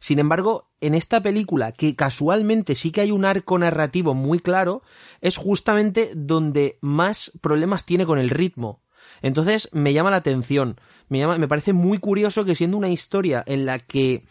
[0.00, 4.82] Sin embargo, en esta película, que casualmente sí que hay un arco narrativo muy claro,
[5.20, 8.81] es justamente donde más problemas tiene con el ritmo.
[9.22, 10.76] Entonces me llama la atención,
[11.08, 14.24] me, llama, me parece muy curioso que siendo una historia en la que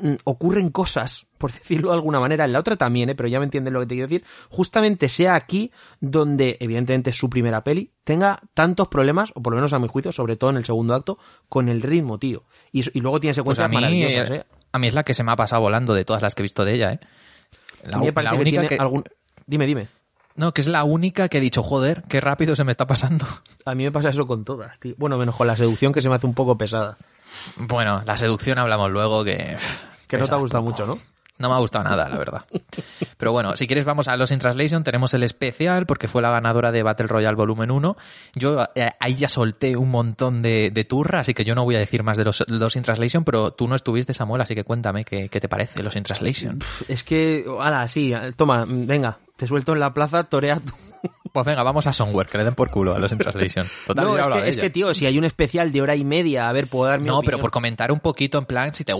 [0.00, 3.14] mm, ocurren cosas, por decirlo de alguna manera, en la otra también, ¿eh?
[3.14, 7.28] pero ya me entienden lo que te quiero decir, justamente sea aquí donde, evidentemente su
[7.28, 10.56] primera peli, tenga tantos problemas, o por lo menos a mi juicio, sobre todo en
[10.56, 12.44] el segundo acto, con el ritmo, tío.
[12.72, 14.46] Y, luego tiene secuencias pues maravillosas, ¿eh?
[14.72, 16.44] A mí es la que se me ha pasado volando de todas las que he
[16.44, 17.00] visto de ella, ¿eh?
[17.84, 18.00] La,
[18.34, 19.04] única que, algún...
[19.46, 19.88] Dime, dime.
[20.36, 23.24] No, que es la única que he dicho, joder, qué rápido se me está pasando.
[23.64, 24.94] A mí me pasa eso con todas, tío.
[24.98, 26.96] Bueno, menos con la seducción que se me hace un poco pesada.
[27.56, 29.56] Bueno, la seducción hablamos luego que...
[30.08, 30.98] Que no te ha gustado mucho, ¿no?
[31.38, 32.44] No me ha gustado nada, la verdad.
[33.16, 34.84] Pero bueno, si quieres vamos a los in Translation.
[34.84, 37.96] Tenemos el especial porque fue la ganadora de Battle Royale Volumen 1.
[38.34, 41.78] Yo eh, ahí ya solté un montón de, turra, así que yo no voy a
[41.78, 45.04] decir más de los, los in Translation, pero tú no estuviste, Samuel, así que cuéntame
[45.04, 46.58] qué, qué te parece los in Translation.
[46.88, 50.60] Es que, ala, sí, toma, venga, te suelto en la plaza, torea
[51.34, 53.66] pues venga, vamos a Somewhere, que le den por culo a los in Translation.
[53.88, 56.48] Total, no, es, que, es que, tío, si hay un especial de hora y media,
[56.48, 58.92] a ver, puedo dar mi No, pero por comentar un poquito, en plan, si te,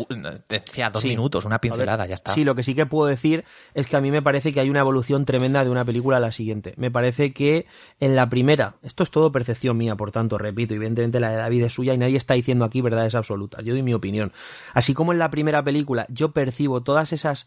[0.49, 2.35] decía dos minutos, una pincelada, ya está.
[2.35, 4.69] Sí, lo que sí que puedo decir es que a mí me parece que hay
[4.69, 6.75] una evolución tremenda de una película a la siguiente.
[6.77, 7.67] Me parece que
[8.01, 11.63] en la primera, esto es todo percepción mía, por tanto, repito, evidentemente la de David
[11.63, 13.65] es suya y nadie está diciendo aquí verdades absolutas.
[13.65, 14.33] Yo doy mi opinión.
[14.73, 17.47] Así como en la primera película yo percibo todas esas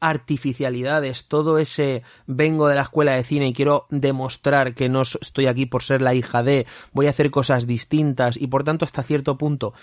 [0.00, 5.46] artificialidades, todo ese vengo de la escuela de cine y quiero demostrar que no estoy
[5.46, 9.02] aquí por ser la hija de, voy a hacer cosas distintas y por tanto hasta
[9.02, 9.74] cierto punto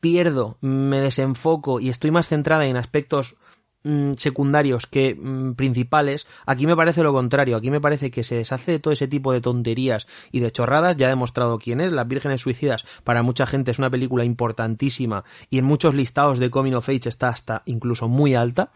[0.00, 3.36] pierdo, me desenfoco y estoy más centrada en aspectos
[3.84, 8.34] mm, secundarios que mm, principales, aquí me parece lo contrario, aquí me parece que se
[8.34, 11.90] deshace de todo ese tipo de tonterías y de chorradas, ya he demostrado quién es,
[11.90, 16.50] Las Vírgenes Suicidas para mucha gente es una película importantísima y en muchos listados de
[16.50, 18.72] Coming of Age está hasta incluso muy alta,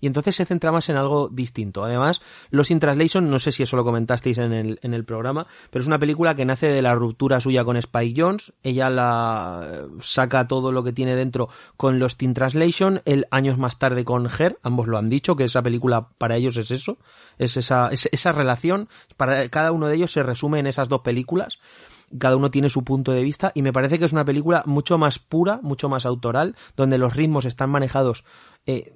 [0.00, 1.84] y entonces se centra más en algo distinto.
[1.84, 5.46] Además, Los in Translation, no sé si eso lo comentasteis en el, en el programa,
[5.70, 9.60] pero es una película que nace de la ruptura suya con Spike Jones, ella la
[9.64, 14.04] eh, saca todo lo que tiene dentro con Los in Translation, él años más tarde
[14.04, 16.98] con Her, ambos lo han dicho, que esa película para ellos es eso,
[17.38, 21.00] es esa, es esa relación, para cada uno de ellos se resume en esas dos
[21.02, 21.58] películas.
[22.18, 24.98] Cada uno tiene su punto de vista y me parece que es una película mucho
[24.98, 28.24] más pura, mucho más autoral, donde los ritmos están manejados
[28.66, 28.94] eh,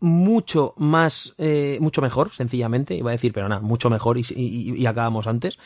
[0.00, 4.86] mucho más, eh, mucho mejor, sencillamente, iba a decir, pero nada, mucho mejor y, y,
[4.86, 5.58] acabamos antes.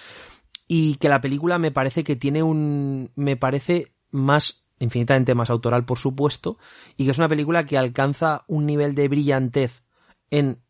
[0.69, 5.85] Y que la película me parece que tiene un, me parece más, infinitamente más autoral,
[5.85, 6.59] por supuesto,
[6.97, 9.83] y que es una película que alcanza un nivel de brillantez
[10.31, 10.61] en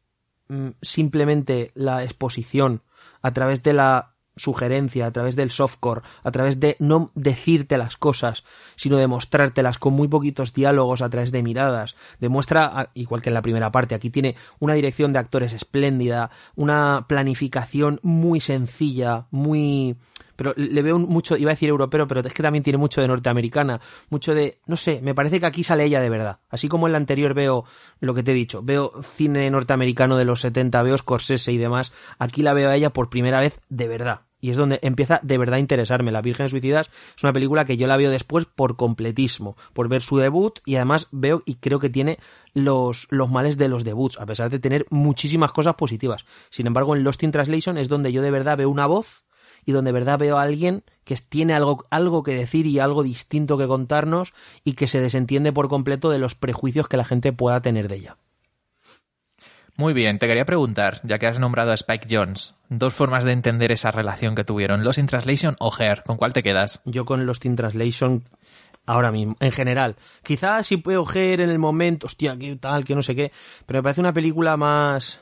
[0.49, 2.83] mm, simplemente la exposición
[3.23, 7.97] a través de la sugerencia, a través del softcore, a través de no decirte las
[7.97, 8.45] cosas,
[8.77, 11.97] sino de mostrártelas con muy poquitos diálogos a través de miradas.
[12.21, 17.05] Demuestra, igual que en la primera parte, aquí tiene una dirección de actores espléndida, una
[17.09, 19.97] planificación muy sencilla, muy
[20.41, 23.09] pero le veo mucho, iba a decir europeo, pero es que también tiene mucho de
[23.09, 26.39] norteamericana, mucho de, no sé, me parece que aquí sale ella de verdad.
[26.49, 27.67] Así como en la anterior veo
[28.01, 31.93] lo que te he dicho, veo cine norteamericano de los 70, veo Scorsese y demás,
[32.19, 34.23] aquí la veo a ella por primera vez de verdad.
[34.41, 36.11] Y es donde empieza de verdad a interesarme.
[36.11, 40.01] La Virgen Suicidas es una película que yo la veo después por completismo, por ver
[40.01, 42.19] su debut y además veo y creo que tiene
[42.55, 46.25] los, los males de los debuts, a pesar de tener muchísimas cosas positivas.
[46.49, 49.27] Sin embargo, en Lost in Translation es donde yo de verdad veo una voz
[49.65, 53.03] y donde de verdad veo a alguien que tiene algo, algo que decir y algo
[53.03, 54.33] distinto que contarnos
[54.65, 57.97] y que se desentiende por completo de los prejuicios que la gente pueda tener de
[57.97, 58.17] ella.
[59.77, 63.33] Muy bien, te quería preguntar, ya que has nombrado a Spike Jones, dos formas de
[63.33, 66.81] entender esa relación que tuvieron, Lost in Translation o Her, ¿con cuál te quedas?
[66.85, 68.25] Yo con Lost in Translation
[68.85, 69.97] ahora mismo, en general.
[70.23, 73.33] Quizás si puedo Her en el momento, hostia, qué tal, que no sé qué,
[73.65, 75.21] pero me parece una película más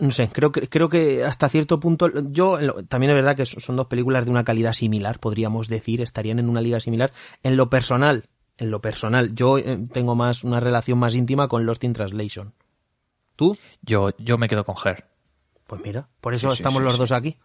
[0.00, 3.76] no sé, creo que, creo que hasta cierto punto, yo, también es verdad que son
[3.76, 7.12] dos películas de una calidad similar, podríamos decir, estarían en una liga similar.
[7.42, 8.28] En lo personal,
[8.58, 12.54] en lo personal, yo eh, tengo más, una relación más íntima con Lost in Translation.
[13.36, 13.56] ¿Tú?
[13.82, 15.06] Yo, yo me quedo con Her.
[15.66, 17.38] Pues mira, por eso estamos los dos aquí.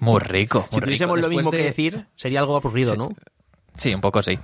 [0.00, 0.66] Muy rico.
[0.70, 3.10] si tuviésemos lo mismo que decir, sería algo aburrido, ¿no?
[3.80, 4.38] Sí, un poco sí.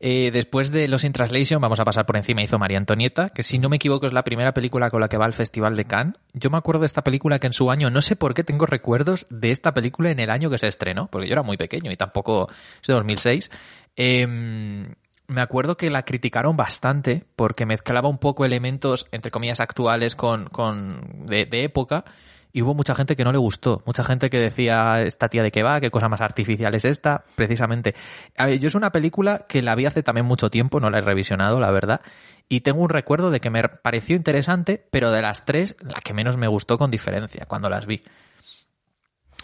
[0.00, 3.44] Eh, después de Los in Translation, vamos a pasar por encima, hizo María Antonieta, que
[3.44, 5.84] si no me equivoco es la primera película con la que va al Festival de
[5.84, 6.16] Cannes.
[6.32, 8.66] Yo me acuerdo de esta película que en su año, no sé por qué tengo
[8.66, 11.92] recuerdos de esta película en el año que se estrenó, porque yo era muy pequeño
[11.92, 12.48] y tampoco
[12.80, 13.52] es de 2006.
[13.94, 14.92] Em,
[15.28, 20.46] me acuerdo que la criticaron bastante porque mezclaba un poco elementos, entre comillas, actuales con,
[20.46, 22.04] con de época
[22.52, 25.50] y hubo mucha gente que no le gustó, mucha gente que decía, esta tía de
[25.50, 27.94] qué va, qué cosa más artificial es esta, precisamente.
[28.36, 30.98] A ver, yo es una película que la vi hace también mucho tiempo, no la
[30.98, 32.00] he revisionado, la verdad,
[32.48, 36.14] y tengo un recuerdo de que me pareció interesante, pero de las tres, la que
[36.14, 38.02] menos me gustó con diferencia cuando las vi.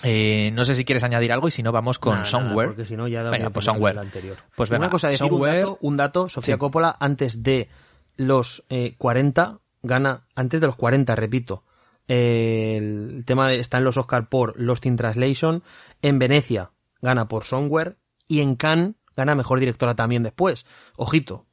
[0.03, 2.69] Eh, no sé si quieres añadir algo y si no vamos con Somewhere.
[2.69, 3.99] porque si no ya Venga, pues Somewhere.
[3.99, 4.37] Anterior.
[4.55, 7.69] Pues una cosa, decir un dato, un dato, Sofía Coppola antes de
[8.17, 11.63] los eh, 40 gana, antes de los 40, repito,
[12.09, 15.63] el tema de, está en los Oscar por Lost in Translation.
[16.03, 16.71] En Venecia
[17.03, 17.97] gana por Somewhere.
[18.29, 20.67] Y en Cannes gana mejor directora también después.
[20.97, 21.47] Ojito.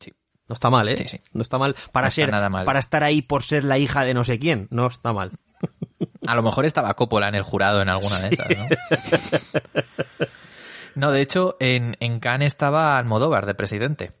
[0.00, 0.12] Sí.
[0.48, 0.96] No está mal, ¿eh?
[0.96, 1.20] Sí, sí.
[1.32, 2.64] No está mal para No ser, nada mal.
[2.64, 4.66] para estar ahí por ser la hija de no sé quién.
[4.70, 5.32] No está mal.
[6.26, 10.26] A lo mejor estaba Coppola en el jurado en alguna de esas, ¿no?
[10.96, 14.12] No, de hecho, en, en Cannes estaba Almodóvar de presidente.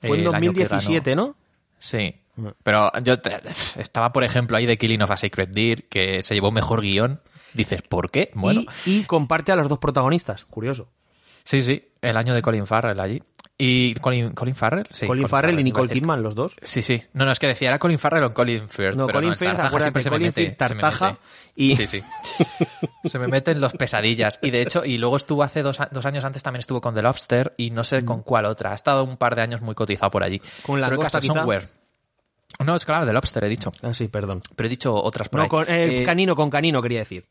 [0.00, 1.36] Fue en El año que 2017, ¿no?
[1.78, 2.14] Sí.
[2.62, 3.40] Pero yo te-
[3.76, 7.20] estaba, por ejemplo, ahí de Killing of a Sacred Deer, que se llevó mejor guion.
[7.54, 8.30] Dices, ¿por qué?
[8.34, 10.44] Bueno, Y, y comparte a los dos protagonistas.
[10.44, 10.88] Curioso.
[11.44, 13.22] sí, sí, el año de Colin Farrell allí.
[13.60, 14.86] ¿Y Colin, Colin Farrell?
[14.92, 15.88] Sí, Colin Farrell y Nicole.
[15.92, 16.54] Kidman, los dos.
[16.62, 17.02] Sí, sí.
[17.12, 18.94] No, no, es que decía, ¿era Colin Farrell o Colin Firth?
[18.96, 21.16] No, pero Colin el Firth, acuérdate, se me Colin mete, Firth, se me mete.
[21.56, 22.02] y- Sí, sí.
[23.08, 24.38] Se me meten los pesadillas.
[24.42, 27.02] Y de hecho, y luego estuvo hace dos, dos años antes, también estuvo con The
[27.02, 28.72] Lobster y no sé con cuál otra.
[28.72, 30.36] Ha estado un par de años muy cotizado por allí.
[30.38, 30.62] Mm.
[30.66, 31.32] Con Pero el caso quizá.
[31.32, 31.66] Somewhere.
[32.68, 33.72] No, es claro, The Lobster he dicho.
[33.82, 34.42] Ah, sí, perdón.
[34.54, 35.48] Pero he dicho otras por No, ahí.
[35.48, 37.26] con, eh, Eh, canino con canino quería decir.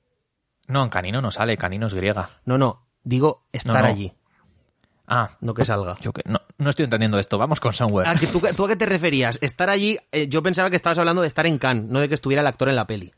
[0.67, 2.28] no, en Canino no sale, Canino es griega.
[2.45, 2.88] No, no.
[3.04, 3.88] Digo estar No, no.
[3.88, 4.13] allí,
[5.08, 5.95] Ah, no que salga.
[6.02, 7.38] yo que no, no estoy entendiendo esto.
[7.38, 8.10] Vamos con Somewhere.
[8.10, 9.38] Ah, que tú, ¿Tú a qué te referías?
[9.41, 12.15] Estar allí, eh, yo pensaba que estabas hablando de estar en Cannes, no de que
[12.15, 13.13] estuviera el actor en la peli.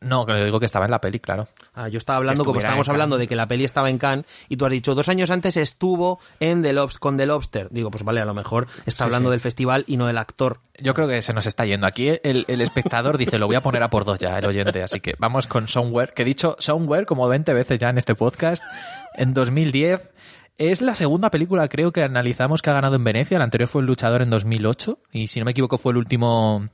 [0.00, 1.48] No, que digo que estaba en la peli, claro.
[1.72, 4.58] Ah, yo estaba hablando, como estábamos hablando de que la peli estaba en Cannes, y
[4.58, 7.68] tú has dicho, dos años antes estuvo en The con The Lobster.
[7.70, 9.32] Digo, pues vale, a lo mejor está Sí, hablando sí.
[9.32, 10.60] del festival y no del actor.
[10.78, 11.86] Yo creo que se nos está yendo.
[11.86, 14.82] Aquí el, el espectador dice, lo voy a poner a por dos ya, el oyente.
[14.82, 18.14] Así que vamos con Somewhere, que he dicho Somewhere como 20 veces ya en este
[18.14, 18.62] podcast.
[19.14, 20.10] En 2010
[20.58, 23.38] es la segunda película, creo que analizamos que ha ganado en Venecia.
[23.38, 24.98] La anterior fue El Luchador en 2008.
[25.12, 26.66] Y si no me equivoco fue el último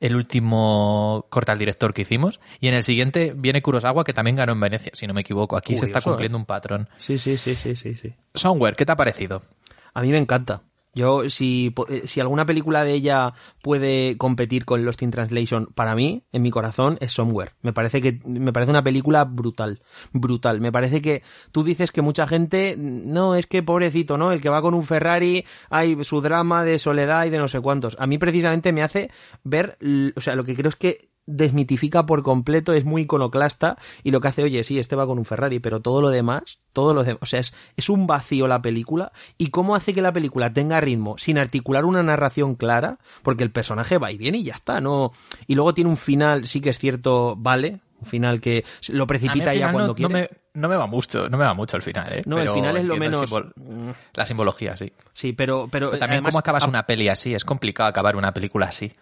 [0.00, 2.40] el último corta al director que hicimos.
[2.58, 5.56] Y en el siguiente viene Kurosawa, que también ganó en Venecia, si no me equivoco.
[5.56, 6.88] Aquí se está cumpliendo un patrón.
[6.96, 8.14] Sí, sí, sí, sí, sí, sí.
[8.34, 9.42] Somewhere, ¿qué te ha parecido?
[9.92, 10.62] A mí me encanta.
[10.92, 15.94] Yo, si, eh, si alguna película de ella puede competir con Lost in Translation, para
[15.94, 17.52] mí, en mi corazón, es Somewhere.
[17.62, 19.82] Me parece que, me parece una película brutal.
[20.12, 20.60] Brutal.
[20.60, 21.22] Me parece que
[21.52, 24.32] tú dices que mucha gente, no, es que pobrecito, ¿no?
[24.32, 27.60] El que va con un Ferrari, hay su drama de soledad y de no sé
[27.60, 27.96] cuántos.
[28.00, 29.10] A mí precisamente me hace
[29.44, 29.78] ver,
[30.16, 34.20] o sea, lo que creo es que desmitifica por completo, es muy iconoclasta y lo
[34.20, 37.04] que hace, oye, sí, este va con un Ferrari, pero todo lo demás, todo lo
[37.04, 40.52] demás, o sea, es, es un vacío la película y cómo hace que la película
[40.52, 44.54] tenga ritmo sin articular una narración clara, porque el personaje va y viene y ya
[44.54, 45.12] está, no,
[45.46, 49.54] y luego tiene un final, sí que es cierto, vale, un final que lo precipita
[49.54, 50.12] ya cuando no, quiere.
[50.12, 52.22] no me, no me va mucho, no me va mucho el final, ¿eh?
[52.26, 53.52] No, el final es lo menos- simbol-
[54.14, 54.92] la simbología, sí.
[55.12, 58.32] Sí, pero, pero, Pero también además, cómo acabas una peli así, es complicado acabar una
[58.32, 58.92] película así.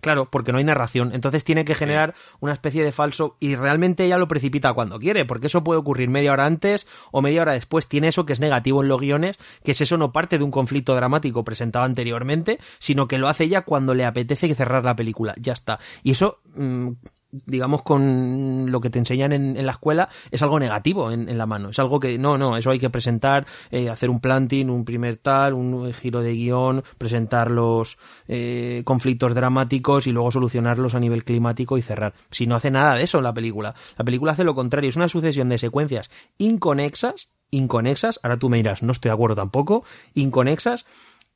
[0.00, 1.12] Claro, porque no hay narración.
[1.14, 5.24] Entonces tiene que generar una especie de falso y realmente ella lo precipita cuando quiere,
[5.24, 7.88] porque eso puede ocurrir media hora antes o media hora después.
[7.88, 10.50] Tiene eso que es negativo en los guiones, que es eso no parte de un
[10.50, 15.34] conflicto dramático presentado anteriormente, sino que lo hace ella cuando le apetece cerrar la película.
[15.38, 15.78] Ya está.
[16.02, 16.90] Y eso, mm,
[17.30, 21.38] digamos, con lo que te enseñan en, en la escuela, es algo negativo en, en
[21.38, 21.70] la mano.
[21.70, 25.18] Es algo que, no, no, eso hay que presentar, eh, hacer un planting, un primer
[25.18, 31.24] tal, un giro de guion, presentar los eh, conflictos dramáticos y luego solucionarlos a nivel
[31.24, 32.14] climático y cerrar.
[32.30, 33.74] Si no hace nada de eso la película.
[33.96, 38.58] La película hace lo contrario, es una sucesión de secuencias inconexas, inconexas, ahora tú me
[38.58, 40.86] dirás, no estoy de acuerdo tampoco, inconexas,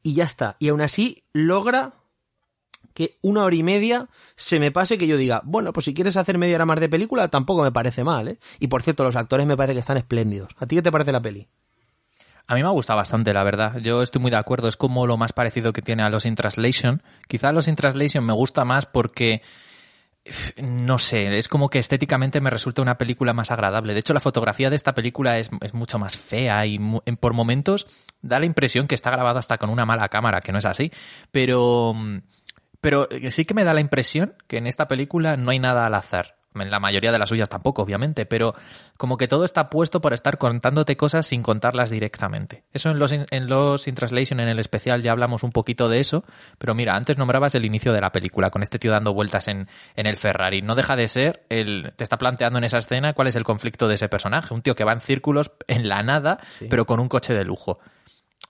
[0.03, 0.57] y ya está.
[0.59, 1.95] Y aún así logra
[2.95, 6.17] que una hora y media se me pase que yo diga, bueno, pues si quieres
[6.17, 8.39] hacer media hora más de película, tampoco me parece mal, ¿eh?
[8.59, 10.53] Y por cierto, los actores me parece que están espléndidos.
[10.59, 11.49] ¿A ti qué te parece la peli?
[12.47, 13.79] A mí me ha gustado bastante, la verdad.
[13.79, 14.69] Yo estoy muy de acuerdo.
[14.69, 17.03] Es como lo más parecido que tiene a Los in Translation.
[17.29, 19.43] Quizá Los in Translation me gusta más porque
[20.57, 23.93] no sé, es como que estéticamente me resulta una película más agradable.
[23.93, 26.79] De hecho, la fotografía de esta película es, es mucho más fea y
[27.19, 27.87] por momentos
[28.21, 30.93] da la impresión que está grabado hasta con una mala cámara, que no es así.
[31.33, 31.95] Pero,
[32.83, 35.95] pero sí que me da la impresión que en esta película no hay nada al
[35.95, 36.37] azar.
[36.55, 38.55] En la mayoría de las suyas tampoco, obviamente, pero
[38.99, 42.65] como que todo está puesto por estar contándote cosas sin contarlas directamente.
[42.75, 46.01] Eso en los, en los In Translation, en el especial, ya hablamos un poquito de
[46.01, 46.25] eso,
[46.59, 49.67] pero mira, antes nombrabas el inicio de la película, con este tío dando vueltas en,
[49.97, 50.61] en el Ferrari.
[50.61, 53.89] No deja de ser, el, te está planteando en esa escena cuál es el conflicto
[53.89, 54.53] de ese personaje.
[54.53, 57.79] Un tío que va en círculos en la nada, pero con un coche de lujo.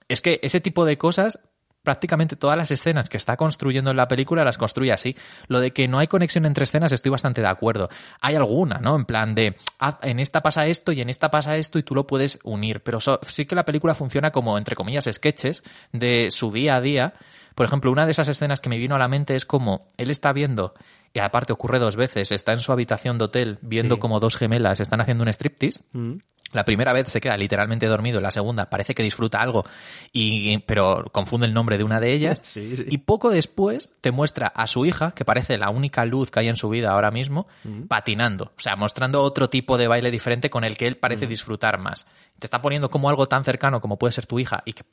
[0.09, 1.39] Es que ese tipo de cosas,
[1.83, 5.15] prácticamente todas las escenas que está construyendo en la película las construye así.
[5.47, 7.89] Lo de que no hay conexión entre escenas estoy bastante de acuerdo.
[8.21, 8.95] Hay alguna, ¿no?
[8.95, 9.55] En plan de,
[10.01, 12.81] en esta pasa esto y en esta pasa esto y tú lo puedes unir.
[12.81, 17.13] Pero sí que la película funciona como, entre comillas, sketches de su día a día.
[17.53, 20.09] Por ejemplo, una de esas escenas que me vino a la mente es como él
[20.09, 20.73] está viendo,
[21.13, 24.01] y aparte ocurre dos veces, está en su habitación de hotel viendo Sí.
[24.01, 25.81] como dos gemelas están haciendo un striptease.
[25.91, 26.13] Mm.
[26.53, 29.65] La primera vez se queda literalmente dormido, la segunda parece que disfruta algo,
[30.11, 32.39] y, pero confunde el nombre de una de ellas.
[32.43, 32.85] Sí, sí.
[32.89, 36.49] Y poco después te muestra a su hija, que parece la única luz que hay
[36.49, 37.47] en su vida ahora mismo,
[37.87, 38.51] patinando.
[38.55, 42.05] O sea, mostrando otro tipo de baile diferente con el que él parece disfrutar más.
[42.37, 44.83] Te está poniendo como algo tan cercano como puede ser tu hija y que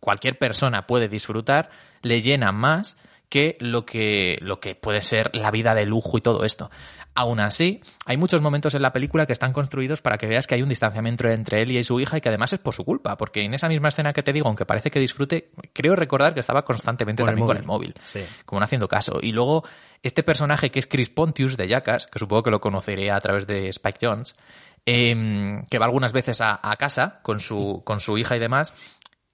[0.00, 1.68] cualquier persona puede disfrutar,
[2.02, 2.96] le llena más
[3.28, 6.70] que lo que lo que puede ser la vida de lujo y todo esto.
[7.14, 10.54] Aún así, hay muchos momentos en la película que están construidos para que veas que
[10.54, 13.16] hay un distanciamiento entre él y su hija y que además es por su culpa,
[13.16, 16.40] porque en esa misma escena que te digo, aunque parece que disfrute, creo recordar que
[16.40, 18.20] estaba constantemente Con el también con el móvil, Sí.
[18.44, 19.18] como no haciendo caso.
[19.22, 19.64] Y luego
[20.02, 23.46] este personaje que es Chris Pontius de Jackass, que supongo que lo conoceré a través
[23.46, 24.36] de Spike Jones,
[24.84, 28.74] em, que va algunas veces a, a casa con su, con su hija y demás,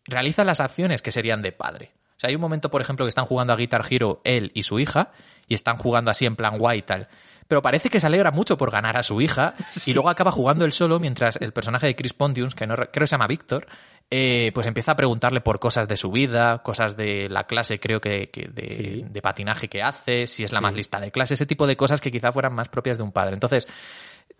[0.05, 1.91] realiza las acciones que serían de padre.
[2.23, 4.63] O sea, hay un momento, por ejemplo, que están jugando a Guitar Hero él y
[4.63, 5.11] su hija,
[5.49, 7.09] y están jugando así en plan guay y tal.
[7.49, 9.55] Pero parece que se alegra mucho por ganar a su hija,
[9.87, 12.91] y luego acaba jugando él solo, mientras el personaje de Chris Pontius, que no re-
[12.93, 13.67] creo que se llama Víctor,
[14.11, 18.01] eh, pues empieza a preguntarle por cosas de su vida, cosas de la clase, creo
[18.01, 19.05] que, que de, Sí.
[19.09, 22.01] de patinaje que hace, si es la más lista de clase, ese tipo de cosas
[22.01, 23.35] que quizá fueran más propias de un padre.
[23.35, 23.67] Entonces,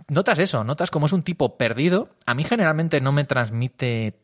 [0.09, 2.11] notas eso, notas como es un tipo perdido.
[2.27, 4.15] A mí generalmente no me transmite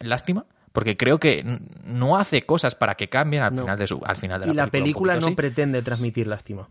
[0.00, 1.42] lástima, porque creo que
[1.84, 3.62] no hace cosas para que cambien al No.
[3.62, 5.36] final de su al final de la Y la película un no poquito sí.
[5.36, 6.68] pretende transmitir lástima.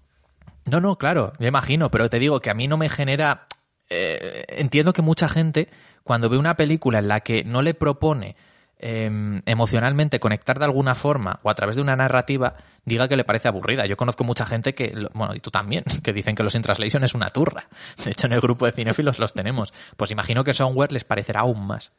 [0.66, 3.48] No, no, claro, me imagino, pero te digo que a mí no me genera.
[3.90, 5.70] eh, entiendo que mucha gente,
[6.04, 8.36] cuando ve una película en la que no le propone
[8.80, 13.24] em, emocionalmente conectar de alguna forma o a través de una narrativa, diga que le
[13.24, 13.86] parece aburrida.
[13.86, 17.04] Yo conozco mucha gente que, bueno, y tú también, que dicen que los in translation
[17.06, 17.68] es una turra.
[18.04, 19.74] De hecho, en el grupo de cinéfilos los tenemos.
[19.96, 21.94] Pues imagino que Somewhere les parecerá aún más.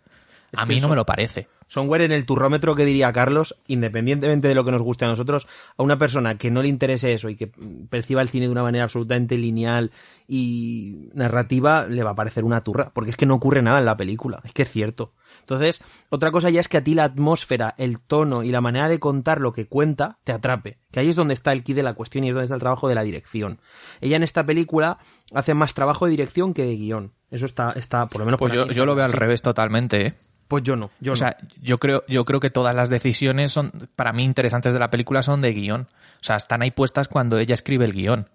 [0.55, 1.49] Es a mí no me lo parece.
[1.67, 5.47] Somewhere en el turrómetro que diría Carlos, independientemente de lo que nos guste a nosotros,
[5.77, 7.51] a una persona que no le interese eso y que
[7.89, 9.91] perciba el cine de una manera absolutamente lineal
[10.29, 13.85] y narrativa, le va a parecer una turra, porque es que no ocurre nada en
[13.87, 15.13] la película, es que es cierto.
[15.41, 18.89] Entonces, otra cosa ya es que a ti la atmósfera, el tono y la manera
[18.89, 21.83] de contar lo que cuenta te atrape, que ahí es donde está el key de
[21.83, 23.59] la cuestión y es donde está el trabajo de la dirección.
[24.01, 24.99] Ella en esta película
[25.35, 27.13] hace más trabajo de dirección que de guion.
[27.31, 29.17] Eso está, está por lo menos Pues por yo, yo lo veo al Sí.
[29.17, 30.15] revés totalmente, ¿eh?
[30.49, 31.17] Pues yo no, yo o no.
[31.17, 34.91] sea, yo creo, yo creo que todas las decisiones son, para mí, interesantes de la
[34.91, 35.83] película son de guion.
[35.83, 38.29] O sea, están ahí puestas cuando ella escribe el guion.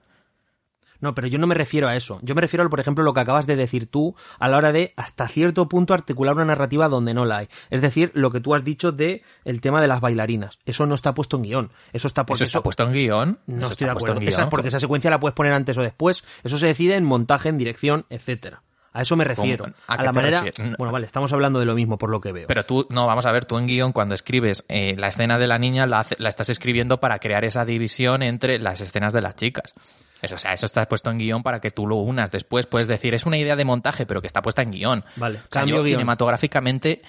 [1.01, 2.19] No, pero yo no me refiero a eso.
[2.23, 4.73] Yo me refiero, por ejemplo, a lo que acabas de decir tú a la hora
[4.73, 7.47] de, hasta cierto punto, articular una narrativa donde no la hay.
[7.69, 10.59] Es decir, lo que tú has dicho de el tema de las bailarinas.
[10.65, 11.71] Eso no está puesto en guion.
[11.93, 13.39] Eso está porque ¿Eso está puesto en guion?
[13.47, 14.21] No Eso estoy de está puesto acuerdo.
[14.23, 16.25] en Esa- porque esa secuencia la puedes poner antes o después.
[16.43, 18.61] Eso se decide en montaje, en dirección, etcétera.
[18.99, 19.65] A eso me refiero.
[19.87, 20.41] ¿A la manera.
[20.41, 20.75] refieres?
[20.77, 22.47] Bueno, vale, estamos hablando de lo mismo por lo que veo.
[22.47, 25.47] Pero tú, no, vamos a ver, tú en guion cuando escribes eh, la escena de
[25.47, 29.73] la niña la, estás escribiendo para crear esa división entre las escenas de las chicas.
[30.21, 32.29] Eso, o sea, eso está puesto en guion para que tú lo unas.
[32.29, 35.05] Después puedes decir, es una idea de montaje, pero que está puesta en guion.
[35.15, 35.95] Vale, O sea, cambio yo guion.
[35.99, 37.01] cinematográficamente,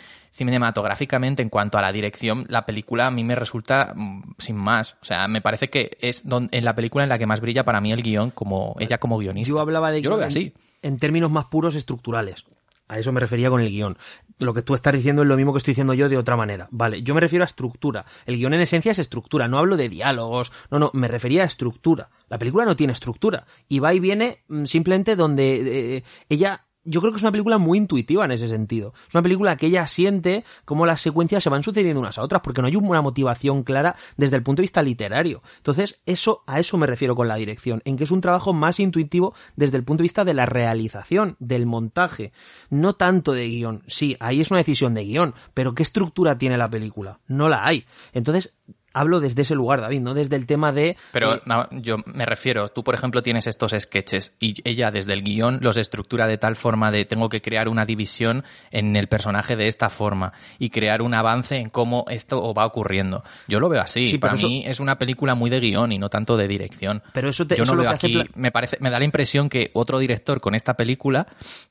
[0.55, 4.97] cinematográficamente, en cuanto a la dirección, la película a mí me resulta mm, sin más.
[5.01, 7.65] O sea, me parece que es don- en la película en la que más brilla
[7.65, 9.49] para mí el guion, como ella como guionista.
[9.49, 10.55] Yo hablaba de Yo lo guion veo en- así.
[10.83, 12.45] En, términos más puros estructurales.
[12.89, 13.97] A eso me refería con el guion.
[14.39, 16.67] Lo que tú estás diciendo es lo mismo que estoy diciendo yo de otra manera.
[16.73, 18.05] Vale, yo me refiero a estructura.
[18.27, 20.51] El guion en esencia es estructura, no hablo de diálogos.
[20.71, 22.11] No, no, me refería a estructura.
[22.29, 23.47] La película no tiene estructura.
[23.69, 27.59] Y va y viene mm, simplemente donde eh, ella yo creo que es una película
[27.59, 28.95] muy intuitiva en ese sentido.
[29.09, 32.43] Es una película que ella siente cómo las secuencias se van sucediendo unas a otras,
[32.43, 35.43] porque no hay una motivación clara desde el punto de vista literario.
[35.59, 38.81] Entonces, eso, a eso me refiero con la dirección, en que es un trabajo más
[38.81, 42.33] intuitivo desde el punto de vista de la realización, del montaje,
[42.71, 43.83] no tanto de guion.
[43.87, 47.21] Sí, ahí es una decisión de guion, pero ¿qué estructura tiene la película?
[47.27, 47.85] No la hay.
[48.13, 48.57] Entonces,
[48.93, 50.97] hablo desde ese lugar, David, no desde el tema de...
[51.13, 55.13] Pero eh, no, yo me refiero, tú por ejemplo tienes estos sketches y ella desde
[55.13, 59.09] el guion los estructura de tal forma de tengo que crear una división en el
[59.09, 63.23] personaje de esta forma y crear un avance en cómo esto va ocurriendo.
[63.49, 64.07] Yo lo veo así.
[64.07, 67.03] Sí, Para eso- mí es una película muy de guion y no tanto de dirección.
[67.13, 69.49] Pero eso te- yo eso no lo veo aquí, me parece, me da la impresión
[69.49, 71.27] que otro director con esta película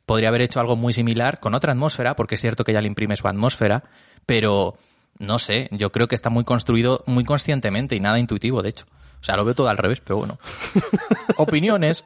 [0.05, 2.88] podría haber hecho algo muy similar con otra atmósfera, porque es cierto que ella le
[2.88, 3.84] imprime su atmósfera,
[4.26, 4.76] pero
[5.20, 8.86] no sé, yo creo que está muy construido muy conscientemente y nada intuitivo, de hecho.
[9.22, 10.39] O sea, lo veo todo al revés, pero bueno.
[11.38, 12.05] Opiniones.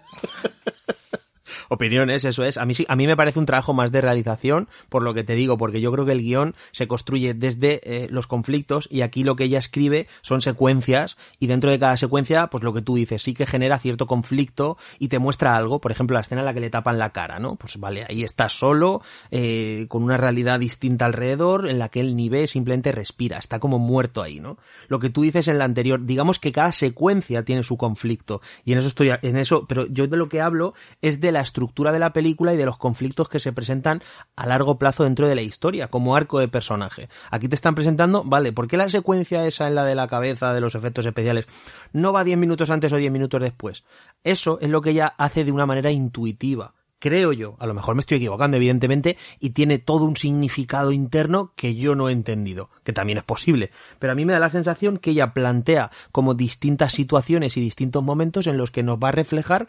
[1.69, 2.57] Opiniones, eso es.
[2.57, 5.23] A mí sí, a mí me parece un trabajo más de realización, por lo que
[5.23, 9.01] te digo, porque yo creo que el guion se construye desde eh, los conflictos y
[9.01, 12.81] aquí lo que ella escribe son secuencias y dentro de cada secuencia, pues lo que
[12.81, 15.79] tú dices, sí que genera cierto conflicto y te muestra algo.
[15.79, 17.55] Por ejemplo, la escena en la que le tapan la cara, ¿no?
[17.55, 19.01] Pues vale, ahí está solo,
[19.31, 23.59] eh, con una realidad distinta alrededor, en la que él ni ve, simplemente respira, está
[23.59, 24.57] como muerto ahí, ¿no?
[24.87, 28.73] Lo que tú dices en la anterior, digamos que cada secuencia tiene su conflicto y
[28.73, 31.91] en eso estoy, en eso, pero yo de lo que hablo es de la estructura
[31.91, 34.01] de la película y de los conflictos que se presentan
[34.35, 37.09] a largo plazo dentro de la historia, como arco de personaje.
[37.29, 40.51] Aquí te están presentando, vale, ¿por qué la secuencia esa en la de la cabeza
[40.51, 41.45] de los efectos especiales
[41.93, 43.83] no va 10 minutos antes o 10 minutos después?
[44.23, 46.73] Eso es lo que ella hace de una manera intuitiva.
[47.03, 51.51] Creo yo, a lo mejor me estoy equivocando, evidentemente, y tiene todo un significado interno
[51.57, 53.71] que yo no he entendido, que también es posible.
[53.99, 58.01] Pero a mí me da la sensación que ella plantea como distintas situaciones y distintos
[58.05, 59.67] momentos en los que nos va a reflejar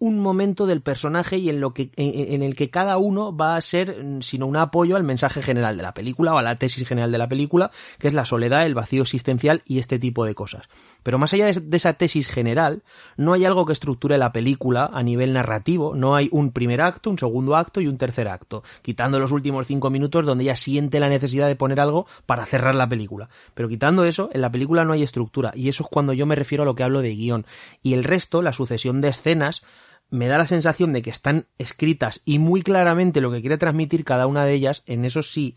[0.00, 3.60] un momento del personaje y en lo que en, el que cada uno va a
[3.60, 6.86] ser mm, sino un apoyo al mensaje general de la película o a la tesis
[6.86, 10.34] general de la película, que es la soledad, el vacío existencial y este tipo de
[10.34, 10.68] cosas.
[11.02, 12.82] Pero más allá de esa tesis general,
[13.16, 17.10] no hay algo que estructure la película a nivel narrativo, no hay un primer acto,
[17.10, 21.00] un segundo acto y un tercer acto, quitando los últimos cinco minutos donde ella siente
[21.00, 23.28] la necesidad de poner algo para cerrar la película.
[23.54, 26.36] Pero quitando eso, en la película no hay estructura, y eso es cuando yo me
[26.36, 27.46] refiero a lo que hablo de guion.
[27.82, 29.62] Y el resto, la sucesión de escenas,
[30.10, 34.04] me da la sensación de que están escritas y muy claramente lo que quiere transmitir
[34.04, 35.54] cada una de ellas, en eso sí,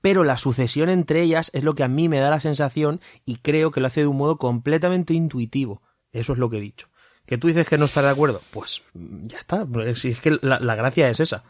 [0.00, 3.36] pero la sucesión entre ellas es lo que a mí me da la sensación y
[3.36, 5.82] creo que lo hace de un modo completamente intuitivo.
[6.12, 6.88] Eso es lo que he dicho.
[7.26, 8.40] ¿Que tú dices que no estás de acuerdo?
[8.50, 9.66] Pues mm, ya está.
[9.66, 11.42] Pues Si es que la, la gracia es esa.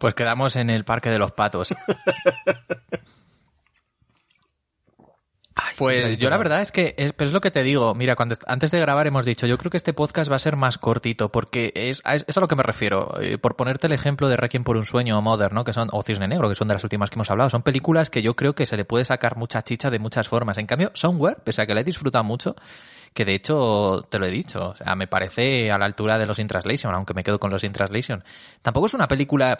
[0.00, 1.74] Pues quedamos en el Parque de los Patos.
[5.76, 7.94] Pues yo la verdad es que es, pero es lo que te digo.
[7.94, 10.56] Mira, cuando antes de grabar hemos dicho, yo creo que este podcast va a ser
[10.56, 13.20] más cortito porque es, a- es a lo que me refiero.
[13.20, 15.64] Eh, por ponerte el ejemplo de Requiem por un sueño o Mother, ¿no?
[15.64, 18.08] Que son o Cisne Negro, que son de las últimas que hemos hablado, son películas
[18.10, 20.56] que yo creo que se le puede sacar mucha chicha de muchas formas.
[20.58, 22.56] En cambio, Somewhere, pese a que la he disfrutado mucho,
[23.12, 26.24] que de hecho te lo he dicho, o sea, me parece a la altura de
[26.24, 28.24] los In Translation, aunque me quedo con los In Translation.
[28.62, 29.58] Tampoco es una película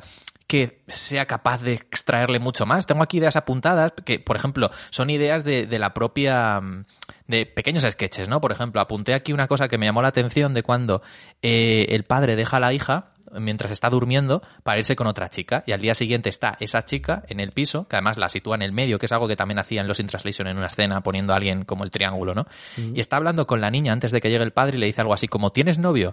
[0.52, 2.84] que sea capaz de extraerle mucho más.
[2.84, 6.84] Tengo aquí ideas apuntadas que, por ejemplo, son ideas de, de la propia mm,
[7.26, 8.38] de pequeños sketches, ¿no?
[8.42, 11.00] Por ejemplo, apunté aquí una cosa que me llamó la atención de cuando
[11.40, 15.64] eh, el padre deja a la hija mientras está durmiendo para irse con otra chica
[15.66, 18.60] y al día siguiente está esa chica en el piso, que además la sitúa en
[18.60, 21.32] el medio, que es algo que también hacían los in translation en una escena poniendo
[21.32, 22.46] a alguien como el triángulo, ¿no?
[22.76, 25.00] Y está hablando con la niña antes de que llegue el padre y le dice
[25.00, 26.12] algo así como ¿tienes novio?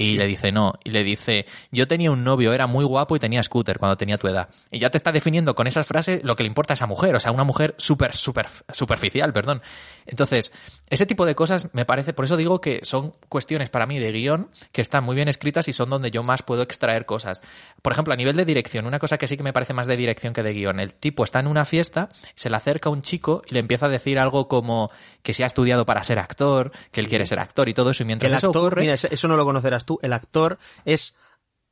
[0.00, 3.18] Y le dice no, y le dice, yo tenía un novio, era muy guapo y
[3.18, 4.48] tenía scooter cuando tenía tu edad.
[4.70, 7.16] Y ya te está definiendo con esas frases lo que le importa a esa mujer,
[7.16, 9.60] o sea, una mujer súper, súper superficial, perdón.
[10.06, 10.52] Entonces,
[10.88, 14.12] ese tipo de cosas me parece, por eso digo que son cuestiones para mí de
[14.12, 17.42] guion que están muy bien escritas y son donde yo más puedo extraer cosas.
[17.82, 19.96] Por ejemplo, a nivel de dirección, una cosa que sí que me parece más de
[19.96, 20.78] dirección que de guion.
[20.78, 23.88] El tipo está en una fiesta, se le acerca un chico y le empieza a
[23.88, 24.92] decir algo como
[25.22, 28.04] que se ha estudiado para ser actor, que él quiere ser actor y todo eso.
[28.04, 31.16] Y mientras El eso actor, ocurre, mira, eso no lo conocerás El actor es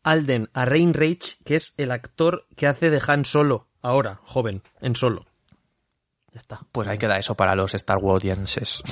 [0.03, 5.27] Alden Ehrenreich, que es el actor que hace de Han Solo, ahora, joven, en Solo.
[6.33, 6.61] Está.
[6.71, 8.83] Pues ahí queda eso para los Star Wars audiences.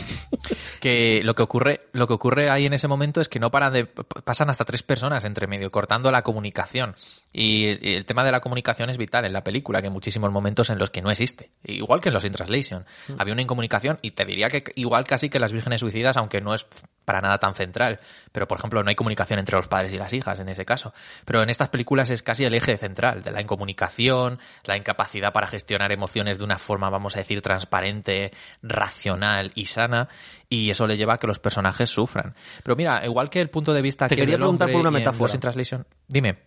[0.81, 3.73] que lo que ocurre, lo que ocurre ahí en ese momento es que no paran
[3.75, 6.95] de, pasan hasta tres personas entre medio, cortando la comunicación.
[7.37, 7.67] Y
[7.97, 10.79] el, tema de la comunicación es vital en la película, que hay muchísimos momentos en
[10.79, 11.51] los que no existe.
[11.65, 12.87] Igual que en los In Translation.
[13.19, 16.55] Había una incomunicación, y te diría que igual casi que las vírgenes suicidas, aunque no
[16.55, 16.65] es
[17.05, 17.99] para nada tan central.
[18.31, 20.95] Pero, por ejemplo, no hay comunicación entre los padres y las hijas en ese caso.
[21.25, 25.49] Pero en estas películas es casi el eje central de la incomunicación, la incapacidad para
[25.49, 28.31] gestionar emociones de una forma, vamos a decir, transparente,
[28.63, 30.09] racional y sana.
[30.49, 32.37] Y eso le lleva a que los personajes sufran.
[32.63, 35.35] Pero mira, igual que el punto de vista Te que quería preguntar por una metáfora.
[35.35, 35.85] Translation.
[36.07, 36.39] Dime.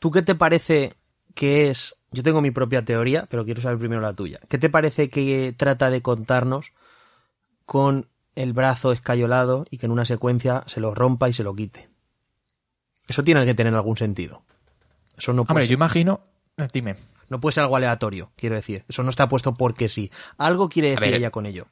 [0.00, 0.94] ¿Tú qué te parece
[1.34, 1.94] que es?
[2.10, 4.40] Yo tengo mi propia teoría, pero quiero saber primero la tuya.
[4.48, 6.72] ¿Qué te parece que trata de contarnos
[7.66, 11.54] con el brazo escayolado y que en una secuencia se lo rompa y se lo
[11.54, 11.88] quite?
[13.06, 14.42] Eso tiene que tener algún sentido.
[15.16, 16.20] Eso no puede, Hombre, ser, yo imagino...
[16.56, 16.96] eh, Dime.
[17.28, 18.84] no puede ser algo aleatorio, quiero decir.
[18.88, 20.10] Eso no está puesto porque sí.
[20.38, 21.66] Algo quiere decir ver, ella con ello.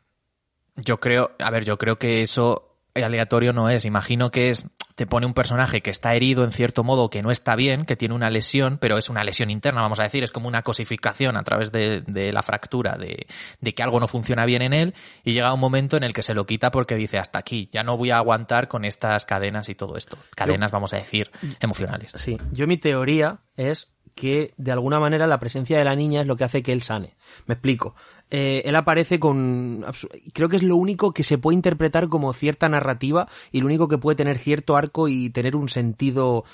[0.76, 3.84] Yo creo, a ver, yo creo que eso aleatorio no es.
[3.84, 4.66] Imagino que es
[4.98, 7.94] te pone un personaje que está herido en cierto modo, que no está bien, que
[7.94, 11.36] tiene una lesión, pero es una lesión interna, vamos a decir, es como una cosificación
[11.36, 13.28] a través de, la fractura, de,
[13.72, 16.34] que algo no funciona bien en él, y llega un momento en el que se
[16.34, 19.76] lo quita porque dice hasta aquí, ya no voy a aguantar con estas cadenas y
[19.76, 20.18] todo esto.
[20.34, 21.30] Cadenas, vamos a decir,
[21.60, 22.10] emocionales.
[22.16, 26.26] Sí, yo mi teoría es que de alguna manera la presencia de la niña es
[26.26, 27.16] lo que hace que él sane.
[27.46, 27.94] Me explico.
[28.30, 29.84] Eh, él aparece con...
[30.32, 33.88] Creo que es lo único que se puede interpretar como cierta narrativa y lo único
[33.88, 36.44] que puede tener cierto arco y tener un sentido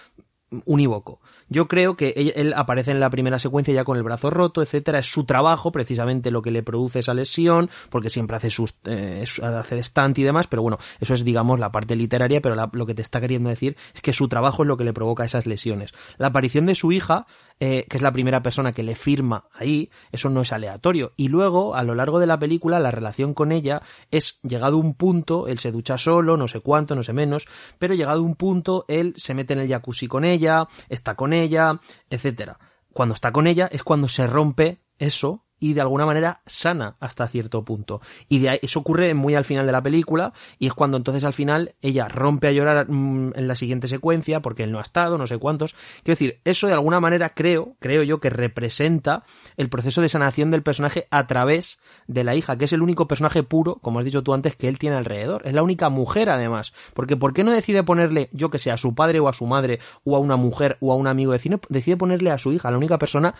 [0.64, 1.20] unívoco.
[1.48, 4.98] Yo creo que él, aparece en la primera secuencia ya con el brazo roto, etcétera.
[4.98, 9.24] Es su trabajo, precisamente lo que le produce esa lesión, porque siempre hace sus eh,
[9.42, 10.46] hace de y demás.
[10.46, 12.40] Pero bueno, eso es digamos la parte literaria.
[12.40, 14.92] Pero lo que te está queriendo decir es que su trabajo es lo que le
[14.92, 15.92] provoca esas lesiones.
[16.18, 17.26] La aparición de su hija,
[17.60, 21.12] eh, que es la primera persona que le firma ahí, eso no es aleatorio.
[21.16, 24.94] Y luego, a lo largo de la película, la relación con ella es llegado un
[24.94, 27.46] punto, él se ducha solo, no sé cuánto, no sé menos,
[27.78, 30.43] pero llegado un punto, él se mete en el jacuzzi con ella
[30.88, 31.80] está con ella,
[32.10, 32.58] etcétera.
[32.92, 37.26] Cuando está con ella es cuando se rompe eso y de alguna manera sana hasta
[37.26, 38.02] cierto punto.
[38.28, 41.32] Y de eso ocurre muy al final de la película y es cuando entonces al
[41.32, 45.16] final ella rompe a llorar mm, en la siguiente secuencia porque él no ha estado,
[45.16, 45.72] no sé cuántos.
[46.02, 49.24] Quiero decir, eso de alguna manera creo, creo yo que representa
[49.56, 53.08] el proceso de sanación del personaje a través de la hija, que es el único
[53.08, 55.46] personaje puro, como has dicho tú antes, que él tiene alrededor.
[55.46, 56.74] Es la única mujer además.
[56.92, 59.46] Porque ¿por qué no decide ponerle, yo que sé, a su padre o a su
[59.46, 62.52] madre o a una mujer o a un amigo de cine, decide ponerle a su
[62.52, 63.34] hija, la única persona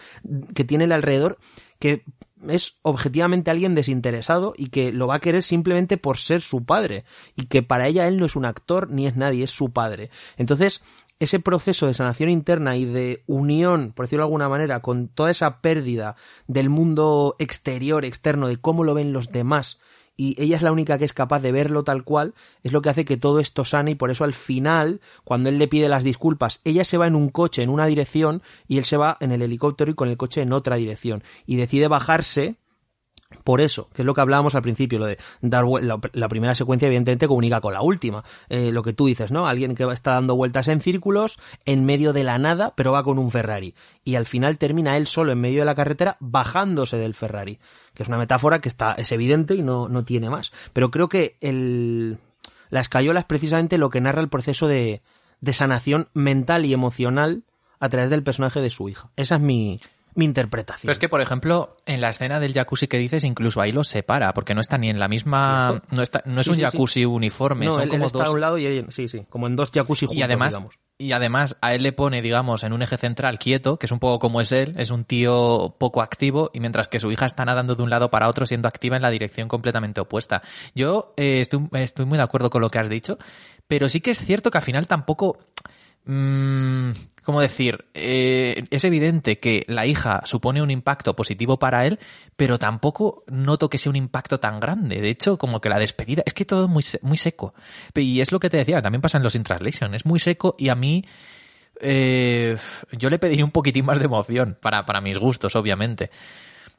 [0.55, 1.37] que tiene el alrededor
[1.85, 2.03] que
[2.49, 7.05] es objetivamente alguien desinteresado y que lo va a querer simplemente por ser su padre
[7.37, 10.09] y que para ella él no es un actor ni es nadie, es su padre.
[10.39, 10.83] Entonces,
[11.19, 15.31] ese proceso de sanación interna y de unión, por decirlo de alguna manera, con toda
[15.31, 16.17] esa pérdida
[16.47, 19.79] del mundo exterior, externo, de cómo lo ven los demás
[20.17, 22.91] y ella es la única que es capaz de verlo tal cual, es lo que
[22.91, 26.05] hace que todo esto sane y por eso al final, cuando él le pide las
[26.05, 29.33] disculpas, ella se va en un coche en una dirección y él se va en
[29.33, 32.57] el helicóptero y con el coche en otra dirección y decide bajarse
[33.45, 36.55] por eso, que es lo que hablábamos al principio, lo de dar la, la primera
[36.55, 38.25] secuencia evidentemente comunica con la última.
[38.49, 39.47] Eh, lo que tú dices, ¿no?
[39.47, 43.19] Alguien que está dando vueltas en círculos en medio de la nada, pero va con
[43.19, 43.75] un Ferrari.
[44.03, 47.59] Y al final termina él solo en medio de la carretera bajándose del Ferrari.
[47.93, 50.51] Que es una metáfora que está, es evidente y no, no tiene más.
[50.73, 52.19] Pero creo que el,
[52.71, 55.03] la escayola es precisamente lo que narra el proceso de,
[55.41, 57.45] de sanación mental y emocional
[57.79, 59.11] a través del personaje de su hija.
[59.17, 59.81] Esa es mi,
[60.15, 60.83] mi interpretación.
[60.83, 63.89] Pero es que, por ejemplo, en la escena del jacuzzi que dices, incluso ahí los
[63.89, 65.83] separa, porque no está ni en la misma...
[65.91, 68.29] No, está, no es un jacuzzi uniforme, son como está dos...
[68.29, 70.79] a un lado y él, sí, sí, como en dos jacuzzi juntos, y además, digamos.
[70.97, 73.99] Y además a él le pone, digamos, en un eje central quieto, que es un
[73.99, 77.45] poco como es él, es un tío poco activo, y mientras que su hija está
[77.45, 80.43] nadando de un lado para otro, siendo activa en la dirección completamente opuesta.
[80.75, 83.19] Yo eh, estoy, estoy muy de acuerdo con lo que has dicho,
[83.67, 85.39] pero sí que es cierto que al final tampoco...
[86.05, 86.91] Mmm,
[87.25, 87.87] ¿Cómo decir?
[87.95, 91.99] Eh, es evidente que la hija supone un impacto positivo para él,
[92.37, 95.01] pero tampoco noto que sea un impacto tan grande.
[95.01, 97.55] De hecho, como que la despedida, es que todo muy, muy seco.
[97.95, 100.55] Y es lo que te decía, también pasa en los in translation, es muy seco
[100.59, 101.03] y a mí
[101.81, 102.59] eh,
[102.93, 106.11] yo le pediría un poquitín más de emoción para, para mis gustos, obviamente.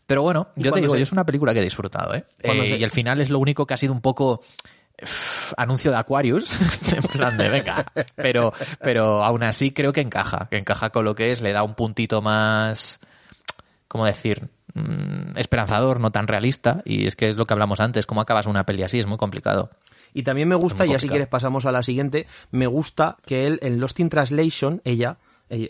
[0.06, 2.26] Pero bueno, yo te digo, yo es una película que he disfrutado, ¿eh?
[2.44, 4.42] eh y el final es lo único que ha sido un poco
[5.58, 6.50] anuncio de Aquarius,
[6.94, 7.86] en plan de venga,
[8.16, 11.64] pero, pero aún así creo que encaja, que encaja con lo que es, le da
[11.64, 13.00] un puntito más,
[13.88, 14.50] ¿cómo decir?
[14.74, 18.46] Mm, esperanzador, no tan realista, y es que es lo que hablamos antes, cómo acabas
[18.46, 19.70] una peli así, es muy complicado.
[20.14, 23.60] Y también me gusta, y así quieres pasamos a la siguiente, me gusta que él
[23.62, 25.18] en Lost in Translation, ella,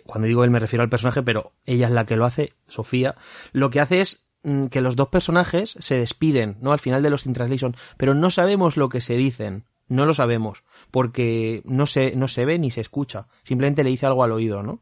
[0.06, 3.16] cuando digo él me refiero al personaje, pero ella es la que lo hace, Sofía,
[3.54, 4.25] lo que hace es
[4.70, 6.72] que los dos personajes se despiden, ¿no?
[6.72, 9.66] Al final de los In Translation, pero no sabemos lo que se dicen.
[9.88, 13.28] No lo sabemos, porque no se, no se ve ni se escucha.
[13.44, 14.82] Simplemente le dice algo al oído, ¿no?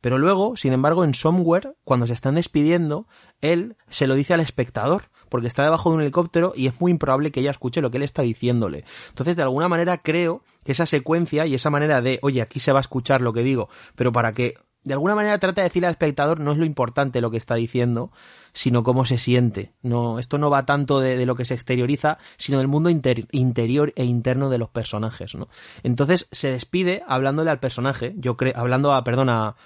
[0.00, 3.08] Pero luego, sin embargo, en Somewhere, cuando se están despidiendo,
[3.40, 6.92] él se lo dice al espectador, porque está debajo de un helicóptero y es muy
[6.92, 8.84] improbable que ella escuche lo que él está diciéndole.
[9.08, 12.72] Entonces, de alguna manera, creo que esa secuencia y esa manera de, oye, aquí se
[12.72, 14.54] va a escuchar lo que digo, pero para que
[14.86, 17.56] de alguna manera trata de decirle al espectador no es lo importante lo que está
[17.56, 18.12] diciendo,
[18.56, 19.74] sino cómo se siente.
[19.82, 24.04] No, esto no va tanto de, lo que se exterioriza, sino del mundo interior e
[24.04, 25.48] interno de los personajes, ¿no?
[25.82, 29.56] Entonces se despide hablándole al personaje, yo creo, hablando a, perdona,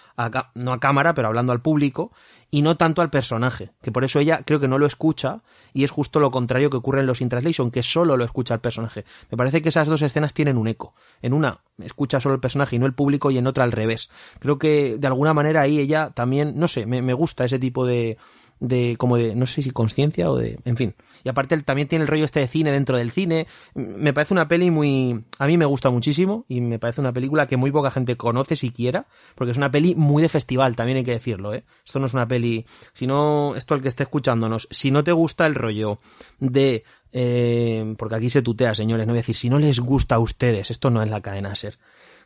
[0.55, 2.11] no a cámara, pero hablando al público,
[2.51, 5.85] y no tanto al personaje, que por eso ella creo que no lo escucha y
[5.85, 8.61] es justo lo contrario que ocurre en los In Translation, que solo lo escucha el
[8.61, 9.05] personaje.
[9.31, 10.95] Me parece que esas dos escenas tienen un eco.
[11.23, 14.11] En una escucha solo el personaje y no el público y en otra al revés.
[14.41, 17.87] Creo que de alguna manera ahí ella también, no sé, me, me gusta ese tipo
[17.87, 18.19] de,
[18.61, 20.95] de como de, no sé si conciencia o de, en fin.
[21.25, 23.47] Y aparte también tiene el rollo este de cine dentro del cine.
[23.75, 27.47] Me parece una peli muy, a mí me gusta muchísimo y me parece una película
[27.47, 31.05] que muy poca gente conoce siquiera, porque es una peli muy de festival, también hay
[31.05, 31.65] que decirlo, ¿eh?
[31.85, 35.13] Esto no es una peli, si no, esto al que esté escuchándonos, si no te
[35.13, 35.99] gusta el rollo
[36.39, 40.17] de eh, porque aquí se tutea, señores, no voy a decir, si no les gusta
[40.17, 41.79] a ustedes, esto no es la cadena ser.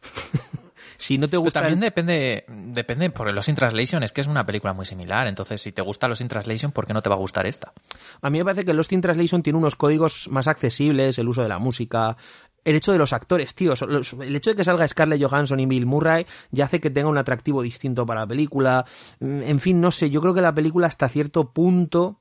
[0.97, 1.61] si no te gusta.
[1.61, 5.27] también depende, depende, porque los In Translation es que es una película muy similar.
[5.27, 7.73] Entonces, si te gusta los In Translation, ¿por qué no te va a gustar esta?
[8.21, 11.43] A mí me parece que los In Translation tiene unos códigos más accesibles, el uso
[11.43, 12.17] de la música,
[12.65, 13.75] el hecho de los actores, tío.
[14.21, 17.19] El hecho de que salga Scarlett Johansson y Bill Murray ya hace que tenga un
[17.19, 18.85] atractivo distinto para la película.
[19.21, 22.21] En fin, no sé, yo creo que la película hasta cierto punto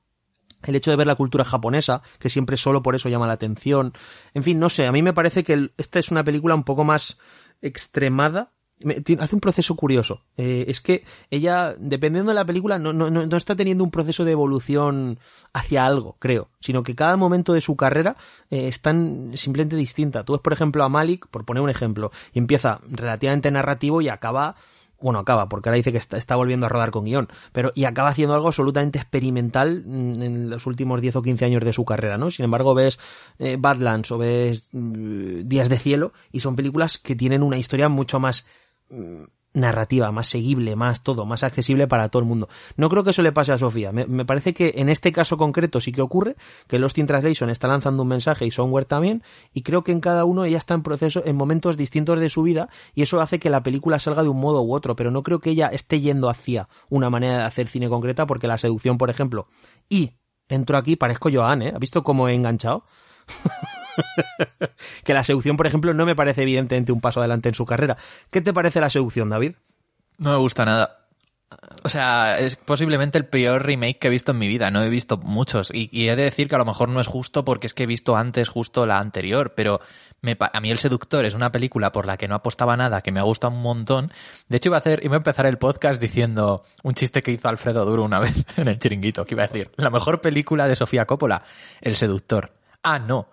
[0.64, 3.94] el hecho de ver la cultura japonesa, que siempre solo por eso llama la atención.
[4.34, 6.84] En fin, no sé, a mí me parece que esta es una película un poco
[6.84, 7.18] más
[7.62, 8.52] extremada.
[9.20, 10.22] Hace un proceso curioso.
[10.38, 14.26] Eh, es que ella, dependiendo de la película, no, no, no, está teniendo un proceso
[14.26, 15.20] de evolución
[15.54, 18.18] hacia algo, creo, sino que cada momento de su carrera
[18.50, 20.24] eh, es tan simplemente distinta.
[20.24, 24.10] Tú ves, por ejemplo, a Malik, por poner un ejemplo, y empieza relativamente narrativo y
[24.10, 24.56] acaba
[25.04, 28.08] bueno, acaba, porque ahora dice que está, volviendo a rodar con guion, pero y acaba
[28.08, 32.32] haciendo algo absolutamente experimental en los últimos 10 o 15 años de su carrera, ¿no?
[32.32, 33.00] Sin embargo, ves
[33.38, 37.90] eh, Badlands o ves mm, Días de Cielo y son películas que tienen una historia
[37.90, 38.63] mucho más mm,
[39.54, 42.50] narrativa, más seguible, más todo, más accesible para todo el mundo.
[42.76, 43.92] No creo que eso le pase a Sofía.
[43.92, 46.36] Me, parece que en este caso concreto sí que ocurre,
[46.68, 49.24] que Lost in Translation está lanzando un mensaje y Somewhere también,
[49.54, 52.44] y creo que en cada uno ella está en proceso, en momentos distintos de su
[52.44, 55.24] vida, y eso hace que la película salga de un modo u otro, pero no
[55.24, 58.98] creo que ella esté yendo hacia una manera de hacer cine concreta, porque la seducción,
[58.98, 59.48] por ejemplo,
[59.88, 60.14] y
[60.50, 61.74] entro aquí, parezco Joan, ¿eh?
[61.76, 62.86] ¿Ha visto cómo he enganchado?
[65.04, 67.98] que la seducción, por ejemplo, no me parece evidentemente un paso adelante en su carrera.
[68.32, 69.54] ¿Qué te parece la seducción, David?
[70.18, 71.00] No me gusta nada.
[71.84, 74.72] O sea, es posiblemente el peor remake que he visto en mi vida.
[74.72, 75.70] No he visto muchos.
[75.72, 77.88] Y, he de decir que a lo mejor no es justo porque es que he
[77.88, 79.54] visto antes justo la anterior.
[79.56, 79.80] Pero
[80.40, 83.20] a mí El Seductor es una película por la que no apostaba nada, que me
[83.20, 84.12] ha gustado un montón.
[84.48, 87.50] De hecho, iba a hacer, iba a empezar el podcast diciendo un chiste que hizo
[87.50, 90.76] Alfredo Duro una vez en el chiringuito, que iba a decir, la mejor película de
[90.76, 91.44] Sofía Coppola,
[91.82, 93.30] El Seductor ah, no.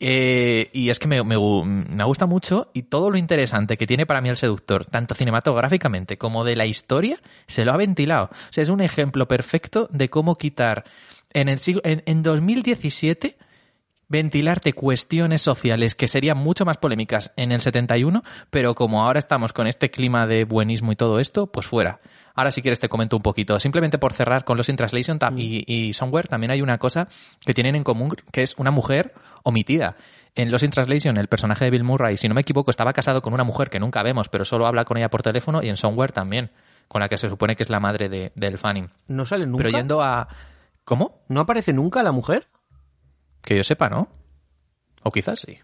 [0.00, 4.20] Eh, y es que me, me, gusta mucho y todo lo interesante que tiene para
[4.20, 8.26] mí el seductor, tanto cinematográficamente como de la historia, se lo ha ventilado.
[8.26, 10.84] O sea, es un ejemplo perfecto de cómo quitar
[11.32, 13.36] en, el en, en 2017
[14.08, 19.52] ventilarte cuestiones sociales que serían mucho más polémicas en el 71, pero como ahora estamos
[19.52, 22.00] con este clima de buenismo y todo esto, pues fuera.
[22.34, 23.58] Ahora si quieres te comento un poquito.
[23.58, 27.08] Simplemente por cerrar con los in translation y, y Somewhere también hay una cosa
[27.44, 29.96] que tienen en común, que es una mujer omitida.
[30.34, 33.22] En Los in Translation, el personaje de Bill Murray, si no me equivoco, estaba casado
[33.22, 35.78] con una mujer que nunca vemos, pero solo habla con ella por teléfono, y en
[35.78, 36.50] Somewhere también,
[36.88, 38.90] con la que se supone que es la madre de, del Fanning.
[39.08, 39.64] ¿No sale nunca?
[39.64, 40.28] Pero yendo a...
[40.84, 41.22] ¿Cómo?
[41.28, 42.48] ¿No aparece nunca la mujer?
[43.46, 44.08] Que yo sepa, ¿no?
[45.04, 45.56] O quizás sí.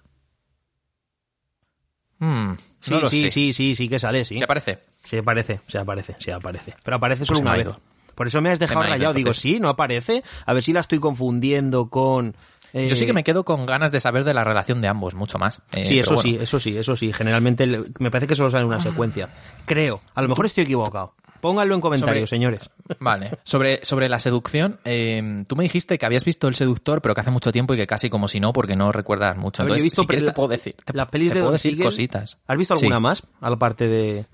[2.21, 4.39] Hmm, sí, sí, sí, sí, sí que sale, sí.
[4.39, 4.79] ¿Se aparece?
[5.03, 6.77] Sí aparece, se aparece, se aparece.
[6.85, 7.77] Pero aparece solo pues una vez.
[8.15, 9.15] Por eso me has dejado rayado.
[9.15, 10.23] Digo, sí, no aparece.
[10.47, 12.37] A ver si la estoy confundiendo con...
[12.73, 15.15] Yo sí que eh, me quedo con ganas de saber de la relación de ambos,
[15.15, 15.61] mucho más.
[15.73, 17.13] Eh, sí, eso sí, eso sí, eso sí.
[17.13, 17.67] Generalmente
[17.99, 19.29] me parece que solo sale una secuencia.
[19.67, 19.99] Creo.
[20.15, 21.15] A lo mejor estoy equivocado.
[21.43, 22.71] Pónganlo en comentarios, señores.
[23.01, 23.39] Vale.
[23.43, 27.21] Sobre, sobre la seducción, eh, tú me dijiste que habías visto El Seductor, pero que
[27.21, 29.63] hace mucho tiempo y que casi como si no, porque no recuerdas mucho.
[29.63, 32.39] Entonces, he visto, si quieres te puedo decir, te, las pelis de puedo decir cositas.
[32.47, 33.25] ¿Has visto alguna más?
[33.41, 34.25] A la parte de...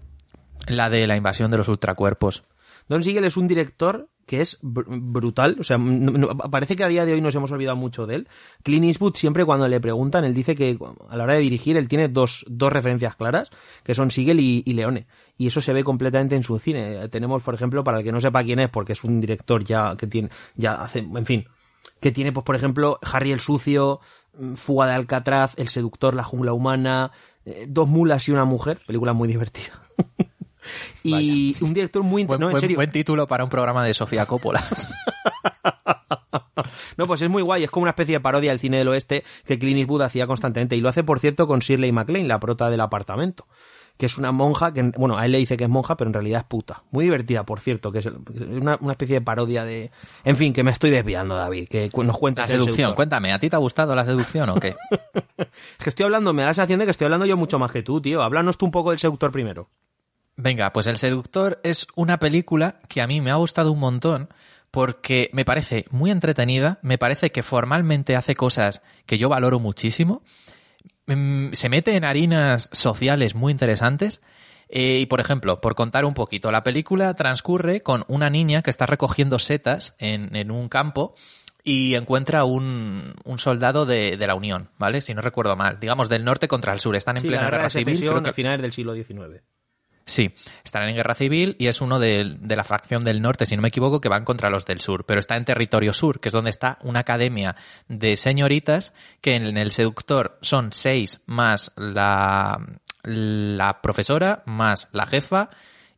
[0.66, 2.44] La de la invasión de los ultracuerpos.
[2.88, 5.56] Don Siegel es un director que es brutal.
[5.58, 5.78] O sea,
[6.50, 8.28] parece que a día de hoy nos hemos olvidado mucho de él.
[8.62, 10.78] Clint Eastwood siempre cuando le preguntan, él dice que
[11.08, 13.50] a la hora de dirigir él tiene dos, dos referencias claras,
[13.82, 15.06] que son Siegel y, Leone.
[15.38, 17.08] Y eso se ve completamente en su cine.
[17.08, 19.96] Tenemos, por ejemplo, para el que no sepa quién es, porque es un director ya
[19.96, 21.46] que tiene, ya hace, en fin,
[22.00, 24.00] que tiene, pues, por ejemplo, Harry el Sucio,
[24.38, 27.12] mm, Fuga de Alcatraz, El Seductor, La Jungla Humana,
[27.46, 29.80] eh, Dos Mulas y una Mujer, película muy divertida.
[31.02, 32.24] y un director muy...
[32.24, 32.76] Buen, no, en serio.
[32.76, 34.64] buen título para un programa de Sofía Coppola.
[36.96, 39.24] no, pues es muy guay, es como una especie de parodia del cine del oeste
[39.44, 40.76] que Clint Eastwood hacía constantemente.
[40.76, 43.46] Y lo hace, por cierto, con Shirley MacLaine, la prota del apartamento
[43.98, 46.14] que es una monja, que bueno, a él le dice que es monja, pero en
[46.14, 46.84] realidad es puta.
[46.92, 49.90] Muy divertida, por cierto, que es una, especie de parodia de...
[50.22, 52.48] En fin, que me estoy desviando, David, que nos cuentas...
[52.48, 54.76] La seducción, cuéntame, ¿a ti te ha gustado la seducción o qué?
[55.82, 57.82] que estoy hablando, me da la sensación de que estoy hablando yo mucho más que
[57.82, 58.22] tú, tío.
[58.22, 59.68] Háblanos tú un poco del seductor primero.
[60.40, 64.28] Venga, pues El Seductor es una película que a mí me ha gustado un montón
[64.70, 70.22] porque me parece muy entretenida, me parece que formalmente hace cosas que yo valoro muchísimo,
[71.06, 74.20] mm, se mete en harinas sociales muy interesantes
[74.70, 78.68] Eh, y por ejemplo, por contar un poquito, la película transcurre con una niña que
[78.68, 81.14] está recogiendo setas en, en un campo
[81.64, 85.00] y encuentra un, un soldado de, de, la Unión, ¿vale?
[85.00, 85.80] Si no recuerdo mal.
[85.80, 86.94] Digamos, del norte contra el sur.
[86.96, 87.86] Están en sí, plena la guerra, civil.
[87.96, 89.42] secesión creo que- a finales del siglo XIX.
[90.08, 90.32] Sí,
[90.64, 93.62] están en guerra civil y es uno de, de la fracción del norte, si no
[93.62, 95.04] me equivoco, que van contra los del sur.
[95.04, 97.54] Pero está en territorio sur, que es donde está una academia
[97.88, 102.58] de señoritas que en el seductor son seis más la,
[103.02, 105.50] la profesora, más la jefa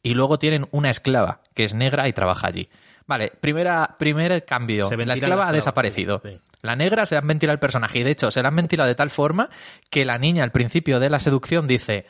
[0.02, 2.68] y luego tienen una esclava que es negra y trabaja allí.
[3.06, 4.88] Vale, primera, primer cambio.
[4.90, 6.20] La esclava la ha desaparecido.
[6.24, 6.38] sí.
[6.62, 8.94] La negra se han ventilado el personaje y de hecho se la han ventilado de
[8.94, 9.48] tal forma
[9.88, 12.06] que la niña al principio de la seducción dice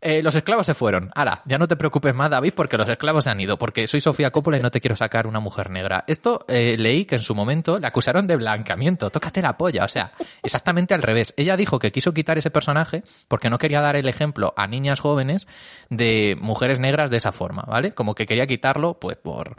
[0.00, 1.10] eh, los esclavos se fueron.
[1.14, 3.58] Ahora, ya no te preocupes más, David, porque los esclavos se han ido.
[3.58, 6.04] Porque soy Sofía Coppola y no te quiero sacar una mujer negra.
[6.06, 9.10] Esto eh, leí que en su momento le acusaron de blanqueamiento.
[9.10, 9.84] Tócate la polla.
[9.84, 11.34] O sea, exactamente al revés.
[11.36, 15.00] Ella dijo que quiso quitar ese personaje porque no quería dar el ejemplo a niñas
[15.00, 15.46] jóvenes
[15.90, 17.92] de mujeres negras de esa forma, ¿vale?
[17.92, 19.56] Como que quería quitarlo, pues, por.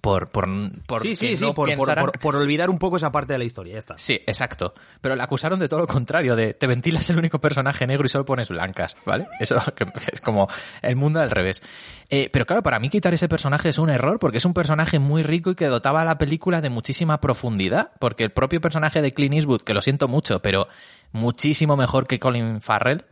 [0.00, 0.46] Por, por,
[0.86, 3.10] por Sí, sí, que sí, no por, por- pensaran- por- por olvidar un poco esa
[3.10, 3.98] parte de la historia, ya está.
[3.98, 4.72] Sí, exacto.
[5.00, 8.08] Pero le acusaron de todo lo contrario, de te ventilas el único personaje negro y
[8.08, 9.26] solo pones blancas, ¿vale?
[9.40, 9.56] Eso
[10.12, 10.46] es como
[10.82, 11.62] el mundo al revés.
[12.10, 14.98] Eh, pero claro, para mí quitar ese personaje es un error porque es un personaje
[15.00, 17.90] muy rico y que dotaba a la película de muchísima profundidad.
[17.98, 20.68] Porque el propio personaje de Clint Eastwood, que lo siento mucho, pero
[21.10, 23.04] muchísimo mejor que Colin Farrell.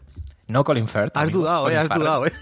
[0.46, 1.16] No Colin Firth.
[1.16, 2.02] Has amigo, dudado, eh, has Farrell.
[2.04, 2.32] dudado, eh.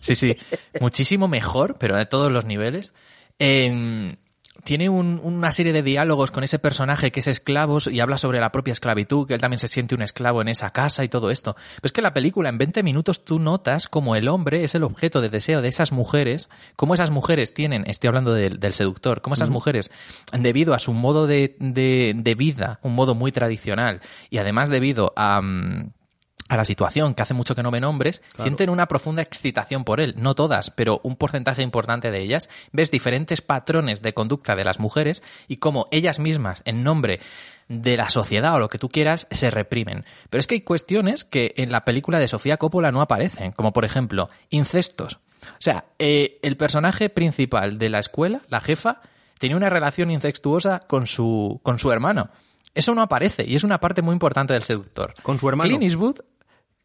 [0.00, 0.36] Sí, sí,
[0.80, 2.92] muchísimo mejor, pero de todos los niveles.
[3.38, 4.16] Eh,
[4.64, 8.40] tiene un- una serie de diálogos con ese personaje que es esclavo y habla sobre
[8.40, 11.30] la propia esclavitud, que él también se siente un esclavo en esa casa y todo
[11.30, 11.54] esto.
[11.54, 14.82] Pero es que la película en 20 minutos tú notas como el hombre es el
[14.82, 19.22] objeto de deseo de esas mujeres, cómo esas mujeres tienen, estoy hablando del, del seductor,
[19.22, 19.90] cómo esas mujeres,
[20.38, 25.12] debido a su modo de, de- de vida, un modo muy tradicional, y además debido
[25.16, 25.40] a...
[25.40, 25.92] mm,
[26.48, 30.00] a la situación, que hace mucho que no ven hombres, sienten una profunda excitación por
[30.00, 30.14] él.
[30.16, 32.48] No todas, pero un porcentaje importante de ellas.
[32.72, 37.20] Ves diferentes patrones de conducta de las mujeres y cómo ellas mismas, en nombre
[37.68, 40.04] de la sociedad o lo que tú quieras, se reprimen.
[40.30, 43.72] Pero es que hay cuestiones que en la película de Sofía Coppola no aparecen, como
[43.72, 45.18] por ejemplo, incestos.
[45.42, 49.02] O sea, eh, el personaje principal de la escuela, la jefa,
[49.38, 52.30] tenía una relación incestuosa con su, con su hermano.
[52.74, 55.14] Eso no aparece y es una parte muy importante del seductor.
[55.22, 55.68] Con su hermano.
[55.68, 56.20] Clint Eastwood,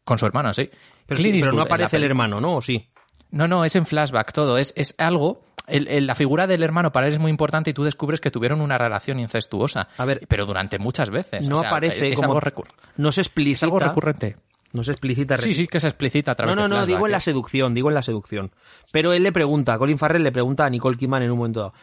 [0.04, 0.70] con su hermano, sí.
[1.06, 2.56] Pero, sí, no aparece el hermano, ¿no?
[2.56, 2.88] ¿O sí?
[3.30, 4.58] No, no, es en flashback todo.
[4.58, 5.42] Es, es algo.
[5.66, 8.30] el- el- la figura del hermano para él es muy importante y tú descubres que
[8.30, 9.88] tuvieron una relación incestuosa.
[9.96, 11.48] A ver, pero durante muchas veces.
[11.48, 12.34] No O sea, aparece es, como...
[12.34, 12.64] algo
[12.98, 14.36] no se es algo recurrente.
[14.74, 15.38] No se explicita...
[15.38, 17.74] Sí, sí, que se explicita a través No, no, de no, digo en la seducción,
[17.74, 18.50] digo en la seducción.
[18.92, 21.74] Pero él le pregunta, Colin Farrell le pregunta a Nicole Kidman en un momento dado,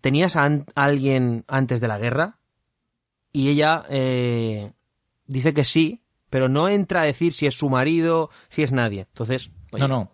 [0.00, 2.38] ¿tenías a, an- a alguien antes de la guerra?
[3.32, 4.72] Y ella eh,
[5.26, 6.02] dice que sí,
[6.32, 9.00] pero no entra a decir si es su marido, si es nadie.
[9.00, 10.12] Entonces, oye, No, no.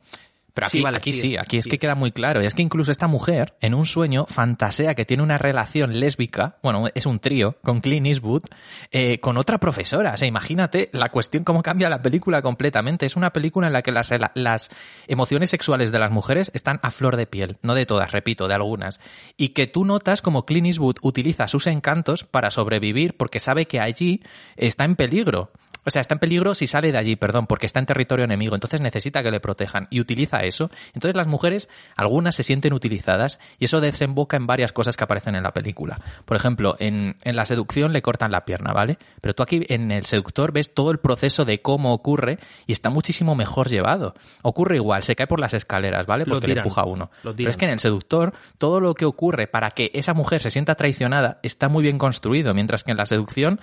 [0.53, 2.43] Pero aquí Sí, vale, aquí sí, aquí es que queda muy claro.
[2.43, 6.59] Y es que incluso esta mujer, en un sueño, fantasea que tiene una relación lésbica,
[6.64, 8.43] bueno, es un trío, con Clint Eastwood,
[8.91, 10.14] eh, con otra profesora.
[10.14, 13.07] O sea, imagínate la cuestión, cómo cambia la película completamente.
[13.07, 14.71] Es una película en la que las, las
[15.07, 17.59] emociones sexuales de las mujeres están a flor de piel.
[17.62, 18.99] No de todas, repito, de algunas.
[19.37, 23.79] Y que tú notas como Clint Eastwood utiliza sus encantos para sobrevivir porque sabe que
[23.79, 24.25] allí
[24.57, 25.53] está en peligro.
[25.85, 28.55] O sea, está en peligro si sale de allí, perdón, porque está en territorio enemigo,
[28.55, 30.70] entonces necesita que le protejan y utiliza eso.
[30.95, 35.35] Entonces las mujeres, algunas se sienten utilizadas y eso desemboca en varias cosas que aparecen
[35.35, 36.01] en la película.
[36.24, 38.99] Por ejemplo, en, en la seducción le cortan la pierna, ¿vale?
[39.20, 42.91] Pero tú aquí en el seductor ves todo el proceso de cómo ocurre y está
[42.91, 44.14] muchísimo mejor llevado.
[44.43, 46.24] Ocurre igual, se cae por las escaleras, ¿vale?
[46.24, 47.11] Porque le tiran, empuja a uno.
[47.22, 50.51] Pero es que en el seductor, todo lo que ocurre para que esa mujer se
[50.51, 53.61] sienta traicionada está muy bien construido, mientras que en la seducción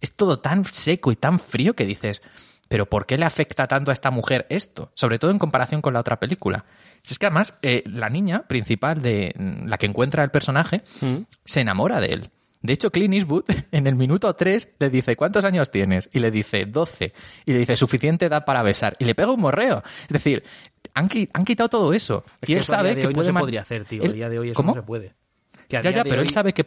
[0.00, 2.22] es todo tan seco y tan frío que dices,
[2.68, 4.92] pero ¿por qué le afecta tanto a esta mujer esto?
[4.94, 6.64] Sobre todo en comparación con la otra película.
[7.08, 11.16] Es que además eh, la niña principal de mm, la que encuentra el personaje Mm.
[11.44, 12.30] se enamora de él.
[12.62, 16.10] De hecho, Clint Eastwood en el minuto 3 le dice, ¿cuántos años tienes?
[16.12, 17.12] Y le dice, 12.
[17.46, 18.96] Y le dice, suficiente edad para besar.
[18.98, 19.82] Y le pega un morreo.
[20.02, 20.44] Es decir,
[20.94, 22.24] han, han quitado todo eso.
[22.42, 23.84] es y que él a sabe día de que hoy puede no se podría hacer,
[23.86, 24.02] tío.
[24.02, 24.68] Él- A día de hoy eso ¿Cómo?
[24.74, 25.14] no se puede.
[25.68, 26.66] Que a Ya, día ya, de pero él sabe que...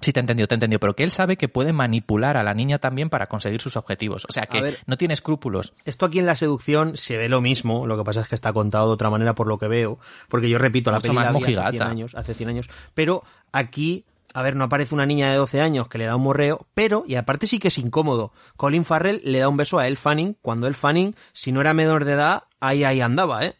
[0.00, 2.42] Sí, te he entendido, te he entendido, pero que él sabe que puede manipular a
[2.42, 4.24] la niña también para conseguir sus objetivos.
[4.28, 4.78] O sea, que ver.
[4.86, 5.74] no tiene escrúpulos.
[5.84, 8.52] Esto aquí en la seducción se ve lo mismo, lo que pasa es que está
[8.52, 9.98] contado de otra manera por lo que veo,
[10.28, 11.86] porque yo repito, la película hace 100 mojigata.
[11.90, 15.88] años, hace 100 años, pero aquí, a ver, no aparece una niña de 12 años
[15.88, 19.38] que le da un morreo, pero, y aparte sí que es incómodo, Colin Farrell le
[19.40, 22.44] da un beso a Elle Fanning, cuando Elle Fanning, si no era menor de edad,
[22.58, 23.54] ahí ahí andaba, ¿eh?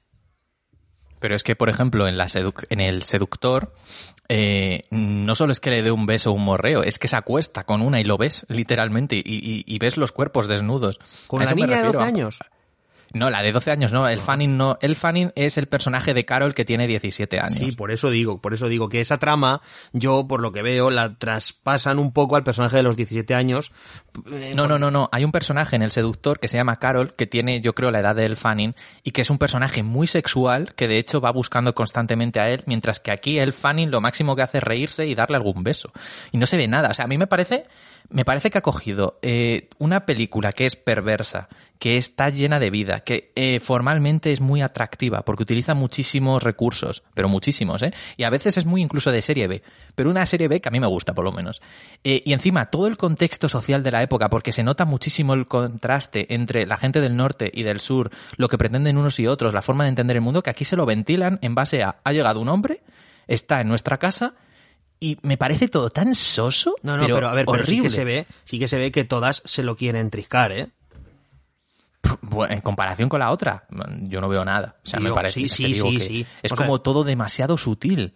[1.18, 3.74] Pero es que, por ejemplo, en, la seduc- en el seductor,
[4.32, 7.16] eh, no solo es que le dé un beso o un morreo, es que se
[7.16, 10.98] acuesta con una y lo ves, literalmente, y, y- y ves los cuerpos desnudos.
[11.26, 11.98] Con la niña de refiero.
[11.98, 12.38] 12 años.
[13.12, 14.06] No, la de 12 años no.
[14.08, 14.78] El Fanning no.
[14.80, 17.54] El Fanning es el personaje de Carol que tiene 17 años.
[17.54, 19.62] Sí, por eso digo, por eso digo que esa trama,
[19.92, 23.72] yo por lo que veo, la traspasan un poco al personaje de los 17 años.
[24.30, 25.08] Eh, No, no, no, no.
[25.12, 28.00] Hay un personaje en El Seductor que se llama Carol, que tiene, yo creo, la
[28.00, 31.30] edad de El Fanning, y que es un personaje muy sexual, que de hecho va
[31.32, 35.06] buscando constantemente a él, mientras que aquí El Fanning lo máximo que hace es reírse
[35.06, 35.92] y darle algún beso.
[36.32, 36.90] Y no se ve nada.
[36.90, 37.66] O sea, a mí me parece,
[38.08, 41.48] me parece que ha cogido eh, una película que es perversa,
[41.78, 47.02] que está llena de vida, que eh, formalmente es muy atractiva, porque utiliza muchísimos recursos,
[47.14, 47.92] pero muchísimos, ¿eh?
[48.18, 49.62] Y a veces es muy incluso de serie B,
[49.94, 51.62] pero una serie B que a mí me gusta, por lo menos.
[52.04, 55.46] Eh, y encima, todo el contexto social de la época, porque se nota muchísimo el
[55.46, 59.54] contraste entre la gente del norte y del sur, lo que pretenden unos y otros,
[59.54, 62.12] la forma de entender el mundo, que aquí se lo ventilan en base a, ha
[62.12, 62.82] llegado un hombre,
[63.26, 64.34] está en nuestra casa,
[64.98, 67.82] y me parece todo tan soso, No, no, pero, pero, a ver, pero sí horrible.
[67.84, 70.68] que se ve, sí que se ve que todas se lo quieren triscar, ¿eh?
[72.22, 73.64] Bueno, en comparación con la otra,
[74.02, 74.76] yo no veo nada.
[74.84, 76.26] O sea, Tío, me parece sí, sí, sí, que sí.
[76.42, 78.14] Es O sea- como todo demasiado sutil.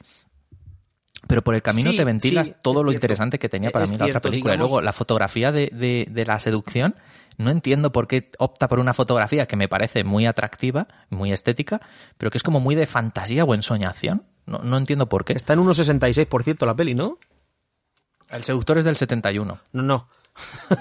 [1.26, 3.06] Pero por el camino Sí, te ventilas sí, todo lo cierto.
[3.06, 4.52] interesante que tenía para Es mí la otra película.
[4.52, 6.96] digamos- Y luego la fotografía de, de- de la seducción,
[7.38, 11.80] no entiendo por qué opta por una fotografía que me parece muy atractiva, muy estética,
[12.18, 14.24] pero que es como muy de fantasía o ensoñación.
[14.46, 15.32] No, no entiendo por qué.
[15.32, 17.18] Está en 1,66% la peli, ¿no?
[18.28, 19.58] El seductor es del 71.
[19.72, 20.06] No, no.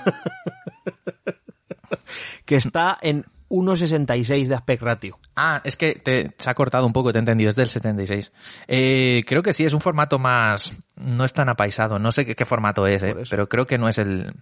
[2.45, 5.19] que está en 1,66 de aspect ratio.
[5.35, 8.31] Ah, es que te, se ha cortado un poco, te he entendido, es del 76.
[8.67, 10.73] Eh, creo que sí, es un formato más...
[10.95, 13.87] No es tan apaisado, no sé qué, qué formato es, eh, pero creo que no
[13.87, 14.33] es el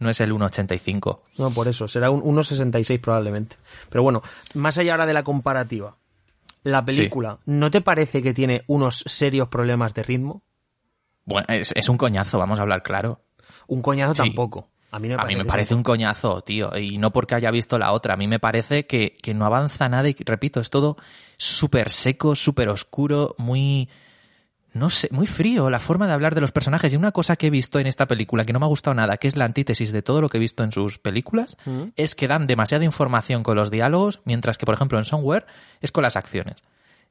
[0.00, 1.20] no es el 1.85.
[1.38, 3.56] No, por eso, será un 1,66 probablemente.
[3.90, 4.22] Pero bueno,
[4.54, 5.96] más allá ahora de la comparativa,
[6.62, 10.42] la película, ¿no te parece que tiene unos serios problemas de ritmo?
[11.24, 13.22] Bueno, es, es un coñazo, vamos a hablar claro.
[13.66, 14.22] Un coñazo Sí.
[14.22, 14.68] tampoco.
[14.90, 15.74] A mí me A parece, mí me que parece sí.
[15.74, 19.14] un coñazo, tío, y no porque haya visto la otra, a mí me parece que,
[19.22, 20.96] que no avanza nada y, repito, es todo
[21.36, 23.88] súper seco, súper oscuro, muy...
[24.74, 26.92] No sé, muy frío la forma de hablar de los personajes.
[26.92, 29.16] Y una cosa que he visto en esta película que no me ha gustado nada,
[29.16, 31.84] que es la antítesis de todo lo que he visto en sus películas, Mm.
[31.96, 35.46] es que dan demasiada información con los diálogos, mientras que, por ejemplo, en Somewhere
[35.80, 36.62] es con las acciones.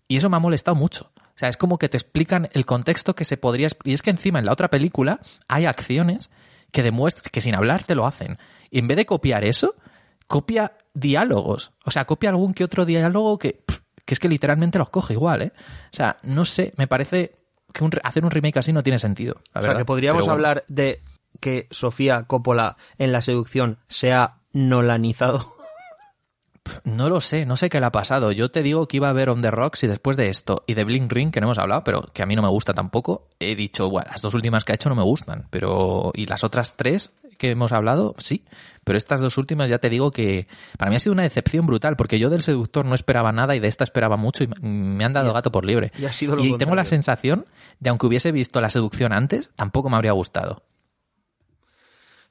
[0.08, 1.12] Y eso me ha molestado mucho.
[1.18, 3.68] O sea, es como que te explican el contexto que se podría...
[3.84, 6.30] Y es que encima en la otra película hay acciones
[6.72, 8.38] que demuestran que sin hablar te lo hacen.
[8.70, 9.76] Y en vez de copiar eso,
[10.28, 11.72] copia diálogos.
[11.86, 15.14] O sea, copia algún que otro diálogo que, pff, que es que literalmente los coge
[15.14, 15.54] igual, ¿eh?
[15.92, 17.36] O sea, no sé, me parece
[17.74, 19.42] que un hacer un remake así no tiene sentido.
[19.54, 20.34] la O sea, que podríamos bueno.
[20.34, 21.02] hablar de
[21.40, 25.57] que Sofía Coppola en la seducción sea nolanizado.
[26.84, 28.32] No lo sé, no sé qué le ha pasado.
[28.32, 30.74] Yo te digo que iba a ver On the Rocks y después de esto y
[30.74, 33.28] de Blink Ring, que no hemos hablado, pero que a mí no me gusta tampoco,
[33.40, 36.44] he dicho, bueno, las dos últimas que ha hecho no me gustan, pero y las
[36.44, 38.44] otras tres que hemos hablado, sí,
[38.84, 40.48] pero estas dos últimas ya te digo que
[40.78, 43.60] para mí ha sido una decepción brutal, porque yo del seductor no esperaba nada y
[43.60, 45.92] de esta esperaba mucho y me han dado gato por libre.
[45.98, 47.46] y ha sido lo y tengo la sensación
[47.80, 50.64] de aunque hubiese visto la seducción antes, tampoco me habría gustado.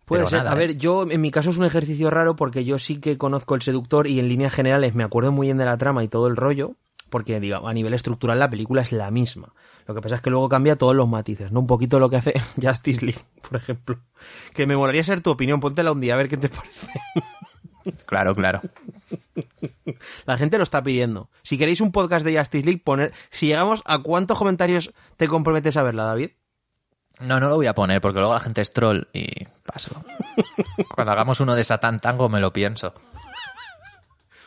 [0.06, 0.38] Puede Pero ser.
[0.38, 0.58] nada, a ¿eh?
[0.68, 3.62] ver, yo en mi caso es un ejercicio raro porque yo sí que conozco el
[3.62, 6.36] seductor y en líneas generales me acuerdo muy bien de la trama y todo el
[6.36, 6.76] rollo,
[7.10, 9.52] porque digamos, a nivel estructural la película es la misma.
[9.86, 11.60] Lo que pasa es que luego cambia todos los matices, ¿no?
[11.60, 13.98] Un poquito lo que hace Justice League, por ejemplo.
[14.54, 16.88] Que me molaría ser tu opinión, póntela un día a ver qué te parece.
[18.04, 18.62] Claro, claro.
[20.24, 21.30] La gente lo está pidiendo.
[21.42, 23.12] Si queréis un podcast de Justice League, poner.
[23.30, 26.30] Si llegamos a cuántos comentarios te comprometes a verla, David.
[27.20, 30.02] No, no lo voy a poner porque luego la gente es troll y paso.
[30.94, 32.94] Cuando hagamos uno de Satan Tango me lo pienso.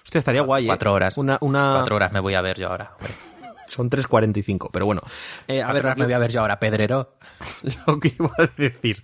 [0.04, 0.66] Hostia, estaría guay.
[0.66, 0.68] ¿eh?
[0.68, 1.18] Cuatro horas.
[1.18, 1.74] Una, una...
[1.76, 2.92] Cuatro horas me voy a ver yo ahora.
[2.96, 3.14] hombre.
[3.68, 5.02] Son 3.45, pero bueno.
[5.48, 7.14] Eh, a Cuatro ver, horas me voy a ver yo ahora, Pedrero.
[7.88, 9.04] lo que iba a decir.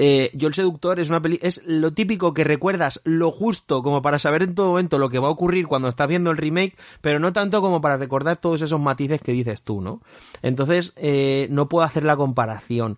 [0.00, 4.00] Eh, yo el seductor es una peli es lo típico que recuerdas lo justo como
[4.00, 6.76] para saber en todo momento lo que va a ocurrir cuando estás viendo el remake,
[7.00, 10.00] pero no tanto como para recordar todos esos matices que dices tú, ¿no?
[10.40, 12.96] Entonces eh, no puedo hacer la comparación.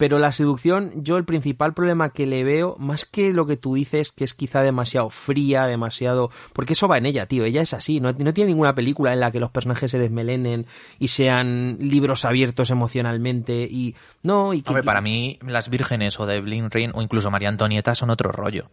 [0.00, 3.74] Pero la seducción, yo el principal problema que le veo, más que lo que tú
[3.74, 6.30] dices, que es quizá demasiado fría, demasiado...
[6.54, 9.20] Porque eso va en ella, tío, ella es así, no, no tiene ninguna película en
[9.20, 10.64] la que los personajes se desmelenen
[10.98, 13.94] y sean libros abiertos emocionalmente y...
[14.22, 14.70] No, y que...
[14.70, 18.32] Hombre, para mí las vírgenes o de Blin Ring o incluso María Antonieta son otro
[18.32, 18.70] rollo.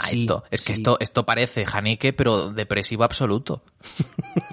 [0.00, 0.44] Sí, esto.
[0.50, 0.80] Es que sí.
[0.80, 3.62] esto, esto parece Haneke, pero depresivo absoluto.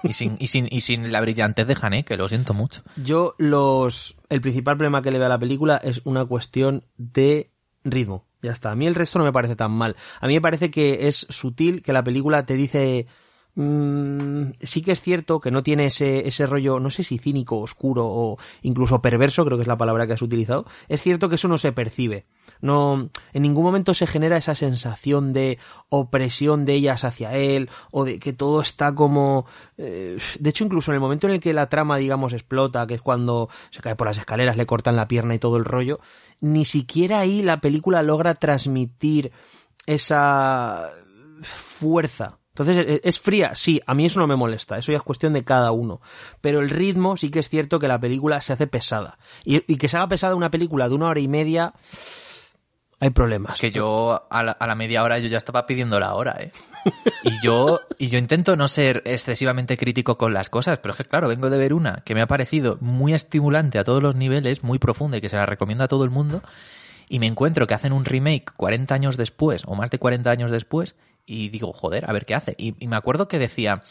[0.04, 2.84] y, sin, y, sin, y sin la brillantez de Haneke, lo siento mucho.
[2.96, 4.18] Yo los...
[4.30, 7.52] El principal problema que le veo a la película es una cuestión de
[7.84, 8.28] ritmo.
[8.42, 8.72] Ya está.
[8.72, 9.96] A mí el resto no me parece tan mal.
[10.20, 13.08] A mí me parece que es sutil, que la película te dice
[13.56, 17.60] mm, sí que es cierto que no tiene ese, ese rollo, no sé si cínico,
[17.60, 20.66] oscuro o incluso perverso, creo que es la palabra que has utilizado.
[20.88, 22.26] Es cierto que eso no se percibe.
[22.62, 28.06] No, en ningún momento se genera esa sensación de opresión de ellas hacia él o
[28.06, 29.46] de que todo está como,
[29.78, 32.96] eh, de hecho incluso en el momento en el que la trama digamos explota, que
[32.96, 36.00] es cuando se cae por las escaleras, le cortan la pierna y todo el rollo,
[36.42, 39.32] ni siquiera ahí la película logra transmitir
[39.86, 40.92] esa
[41.42, 42.40] fuerza.
[42.58, 43.54] Entonces, ¿e-, ¿es fría?
[43.56, 46.02] Sí, a mí eso no me molesta, eso ya es cuestión de cada uno.
[46.42, 49.20] Pero el ritmo sí que es cierto que la película se hace pesada.
[49.44, 51.74] Y, que se haga pesada una película de una hora y media,
[53.00, 53.60] hay problemas.
[53.60, 56.52] que yo a la, media hora yo ya estaba pidiendo la hora, ¿eh?
[57.24, 61.06] Y yo, y yo intento no ser excesivamente crítico con las cosas, pero es que
[61.06, 64.64] claro, vengo de ver una que me ha parecido muy estimulante a todos los niveles,
[64.64, 66.42] muy profunda y que se la recomiendo a todo el mundo,
[67.10, 70.52] y me encuentro que hacen un remake 40 años después, o más de 40 años
[70.52, 70.96] después,
[71.26, 72.56] y digo, joder, a ver qué hace.
[72.58, 73.84] Y, me acuerdo que decía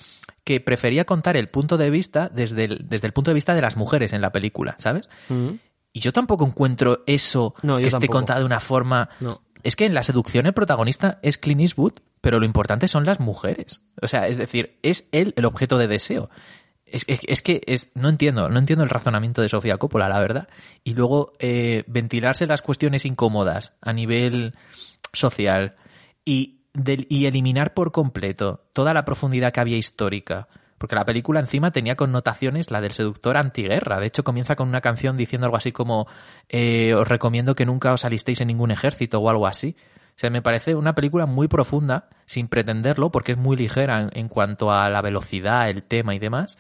[0.43, 3.61] que prefería contar el punto de vista desde el, desde el punto de vista de
[3.61, 5.09] las mujeres en la película, ¿sabes?
[5.29, 5.51] Mm.
[5.97, 9.09] Y yo tampoco encuentro eso que esté contado de una forma...
[9.63, 13.19] Es que en la seducción el protagonista es Clint Eastwood, pero lo importante son las
[13.19, 13.81] mujeres.
[14.03, 16.29] O sea, es decir, es él el objeto de deseo.
[16.85, 17.07] Es,
[17.41, 20.49] que es, no entiendo, no entiendo el razonamiento de Sofía Coppola, la verdad.
[20.85, 24.55] Y luego eh, ventilarse las cuestiones incómodas a nivel
[25.15, 25.77] social
[26.27, 26.57] y
[27.09, 30.47] y eliminar por completo toda la profundidad que había histórica.
[30.79, 33.99] Porque la película encima tenía connotaciones, la del seductor antiguerra.
[33.99, 36.07] De hecho, comienza con una canción diciendo algo así como
[36.49, 39.77] eh, os recomiendo que nunca os alistéis en ningún ejército o algo así.
[40.17, 44.29] O sea, me parece una película muy profunda, sin pretenderlo, porque es muy ligera en,
[44.29, 46.57] cuanto a la velocidad, el tema y demás.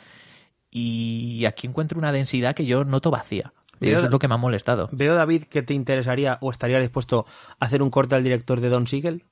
[0.70, 3.54] Y aquí encuentro una densidad que yo noto vacía.
[3.80, 4.88] Y eso es lo que me ha molestado.
[4.92, 7.26] Veo, David, que te interesaría o estaría dispuesto
[7.58, 9.24] a hacer un corte al director de Don Siegel.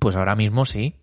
[0.00, 0.96] Pues ahora mismo sí.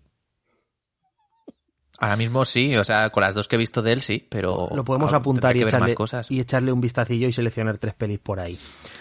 [2.00, 4.68] Ahora mismo sí, o sea, con las dos que he visto de él sí, pero...
[4.74, 5.94] Lo podemos apuntar y echarle,
[6.28, 8.58] y echarle un vistacillo y seleccionar tres pelis por ahí.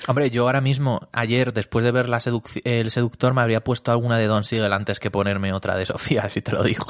[0.08, 2.20] Hombre, yo ahora mismo, ayer, después de ver la
[2.64, 6.30] El Seductor, me habría puesto alguna de Don Siegel antes que ponerme otra de Sofía,
[6.30, 6.86] si te lo digo.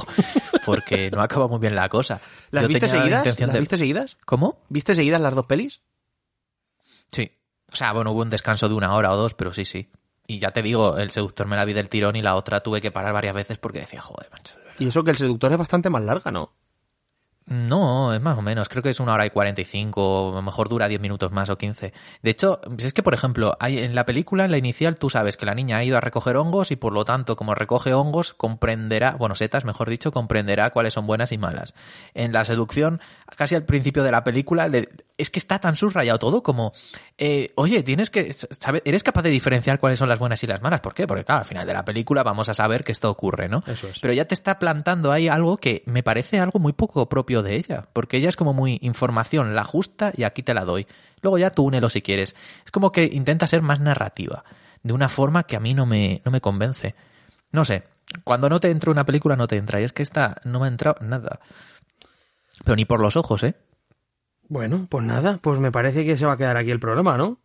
[0.66, 2.20] Porque no acaba muy bien la cosa.
[2.52, 3.40] ¿Las viste seguidas?
[3.40, 4.18] ¿Las viste seguidas?
[4.26, 4.62] ¿Cómo?
[4.68, 5.82] ¿Viste seguidas las dos pelis?
[7.12, 7.32] Sí.
[7.72, 9.90] O sea, bueno, hubo un descanso de una hora o dos, pero sí, sí.
[10.28, 12.82] Y ya te digo, el seductor me la vi del tirón y la otra tuve
[12.82, 14.56] que parar varias veces porque decía, joder, mancho.
[14.80, 16.52] Y eso que el seductor es bastante más larga, ¿no?
[17.46, 18.70] No, es más o menos.
[18.70, 21.32] Creo que es una hora y cuarenta y cinco, a lo mejor dura diez minutos
[21.34, 21.92] más o quince.
[22.22, 25.36] De hecho, es que, por ejemplo, hay, en la película, en la inicial, tú sabes
[25.36, 28.34] que la niña ha ido a recoger hongos y por lo tanto, como recoge hongos,
[28.34, 31.74] comprenderá, bueno, setas, mejor dicho, comprenderá cuáles son buenas y malas.
[32.14, 33.02] En la seducción,
[33.36, 34.70] casi al principio de la película,
[35.18, 36.74] es que está tan subrayado todo como,
[37.18, 40.62] eh, oye, tienes que, saber, eres capaz de diferenciar cuáles son las buenas y las
[40.62, 40.82] malas.
[40.82, 41.06] ¿Por qué?
[41.06, 43.64] Porque, claro, al final de la película vamos a saber que esto ocurre, ¿no?
[43.68, 44.00] Eso es.
[44.00, 47.56] Pero ya te está plantando ahí algo que me parece algo muy poco propio de
[47.56, 50.88] ella, porque ella es como muy información, la justa y aquí te la doy.
[51.22, 52.36] Luego ya tú únelo si quieres.
[52.66, 54.44] Es como que intenta ser más narrativa,
[54.82, 56.96] de una forma que a mí no me, no me convence.
[57.52, 57.84] No sé,
[58.24, 60.66] cuando no te entra una película no te entra, y es que esta no me
[60.66, 61.40] ha entrado nada.
[62.64, 63.56] Pero ni por los ojos, ¿eh?
[64.54, 67.40] Bueno, pues nada, pues me parece que se va a quedar aquí el programa, ¿no?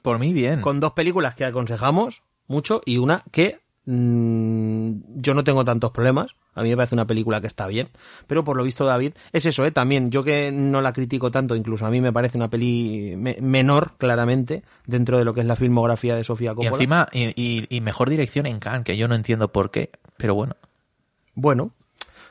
[0.00, 0.62] Por mí bien.
[0.62, 6.34] Con dos películas que aconsejamos mucho y una que mm, yo no tengo tantos problemas,
[6.54, 7.90] a mí me parece una película que está bien.
[8.26, 9.72] Pero por lo visto, David, es eso, ¿eh?
[9.72, 13.98] También, yo que no la critico tanto, incluso a mí me parece una peli menor,
[13.98, 16.70] claramente, dentro de lo que es la filmografía de Sofía Coppola.
[16.70, 20.56] Y encima, y, mejor dirección en Cannes, que yo no entiendo por qué, pero bueno.
[21.34, 21.72] Bueno,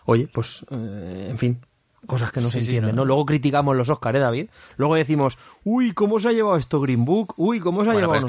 [0.06, 1.60] oye, pues, eh, en fin,
[2.06, 4.49] cosas que no se entienden, no, Luego criticamos los Oscars, ¿eh, David?
[4.78, 7.34] Luego decimos, uy, ¿cómo se ha llevado esto Green Book?
[7.38, 8.28] Uy, ¿cómo se ha llevado...?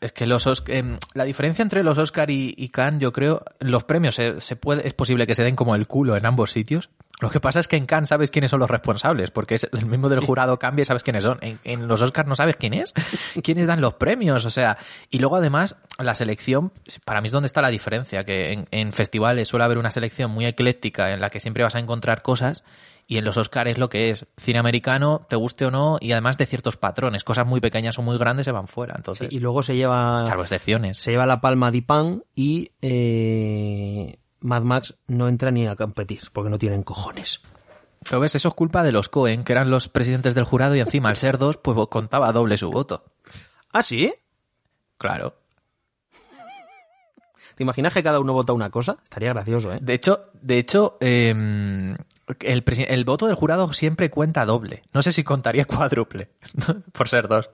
[0.00, 3.84] es que los em, la diferencia entre los Oscar y, y Cannes, yo creo, los
[3.84, 6.90] premios se, puede, es posible que se den como el culo en ambos sitios.
[7.18, 9.86] Lo que pasa es que en Cannes sabes quiénes son los responsables, porque es el
[9.86, 11.38] mismo del jurado cambia y sabes quiénes son.
[11.40, 12.92] En, los Oscars no sabes quién es,
[13.42, 14.76] quiénes dan los premios, o sea,
[15.10, 16.72] y luego además la selección,
[17.04, 20.30] para mí es donde está la diferencia, que en, en festivales suele haber una selección
[20.30, 22.64] muy ecléctica en la que siempre vas a encontrar cosas
[23.06, 24.26] y en los Oscars es lo que es.
[24.36, 27.22] Cine americano, te guste o no, y además de ciertos patrones.
[27.22, 28.94] Cosas muy pequeñas o muy grandes se van fuera.
[28.96, 30.24] Entonces, y luego se lleva.
[30.26, 30.98] Salvo excepciones.
[30.98, 36.22] Se lleva la palma de pan y eh, Mad Max no entra ni a competir
[36.32, 37.42] porque no tienen cojones.
[38.02, 40.80] Pero ves, eso es culpa de los Cohen, que eran los presidentes del jurado y
[40.80, 43.04] encima al ser dos, pues contaba doble su voto.
[43.72, 44.14] ¿Ah, sí?
[44.98, 45.34] Claro.
[47.56, 48.98] ¿Te imaginas que cada uno vota una cosa?
[49.02, 49.78] Estaría gracioso, ¿eh?
[49.80, 51.96] De hecho, de hecho, eh,
[52.40, 54.82] el, el, voto del jurado siempre cuenta doble.
[54.92, 56.30] No sé si contaría cuádruple,
[56.92, 57.50] por ser dos.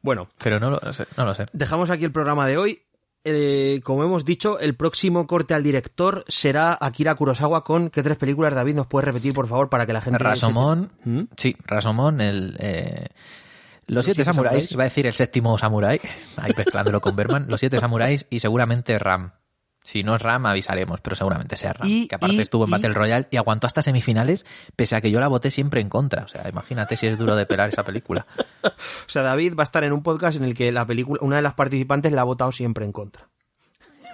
[0.00, 0.28] Bueno.
[0.42, 1.46] Pero no lo, sé, no lo sé.
[1.52, 2.82] Dejamos aquí el programa de hoy.
[3.24, 8.16] eh, como hemos dicho, el próximo corte al director será Akira Kurosawa con ¿qué tres
[8.16, 10.18] películas, David, nos puedes repetir, por favor, para que la gente...
[10.18, 11.28] Rasomón, se- ¿Mm?
[11.36, 12.56] sí, Rasomón, el...
[12.60, 13.08] eh,
[13.86, 14.72] los, Los siete siete samuráis, samuráis.
[14.72, 16.00] iba a decir el séptimo samurái,
[16.36, 19.32] ahí mezclándolo con Berman, los siete samuráis y seguramente Ram.
[19.88, 21.88] Si no es Ram, avisaremos, pero seguramente sea Ram.
[21.88, 24.44] Y- que aparte y- estuvo en y- Battle Royale y aguantó hasta semifinales,
[24.76, 26.24] pese a que yo la voté siempre en contra.
[26.24, 28.26] O sea, imagínate si es duro de pelar esa película.
[28.64, 31.36] O sea, David va a estar en un podcast en el que la película, una
[31.36, 33.28] de las participantes la ha votado siempre en contra.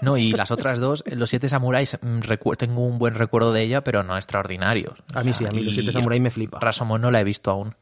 [0.00, 2.20] No, y las otras dos, eh, los siete samuráis, mm,
[2.56, 5.02] tengo un buen recuerdo de ella, pero no extraordinarios.
[5.12, 6.60] A mí sí, a mí los siete samuráis me flipa.
[6.60, 7.74] Rasomón no la he visto aún.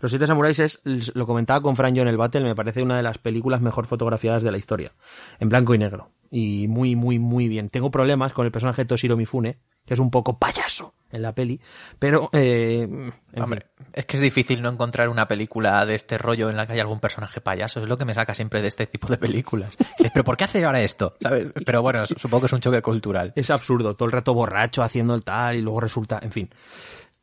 [0.00, 2.96] Los Siete Samuráis es, lo comentaba con Fran yo en el Battle, me parece una
[2.96, 4.92] de las películas mejor fotografiadas de la historia.
[5.40, 6.10] En blanco y negro.
[6.30, 7.70] Y muy, muy, muy bien.
[7.70, 11.34] Tengo problemas con el personaje de Toshiro Mifune, que es un poco payaso en la
[11.34, 11.60] peli,
[11.98, 12.28] pero...
[12.32, 13.86] Eh, en Hombre, fin.
[13.94, 16.82] es que es difícil no encontrar una película de este rollo en la que haya
[16.82, 17.80] algún personaje payaso.
[17.80, 19.70] Es lo que me saca siempre de este tipo de películas.
[20.12, 21.16] Pero ¿por qué hace ahora esto?
[21.20, 21.48] ¿Sabes?
[21.64, 23.32] Pero bueno, supongo que es un choque cultural.
[23.36, 26.50] Es absurdo, todo el rato borracho haciendo el tal y luego resulta, en fin.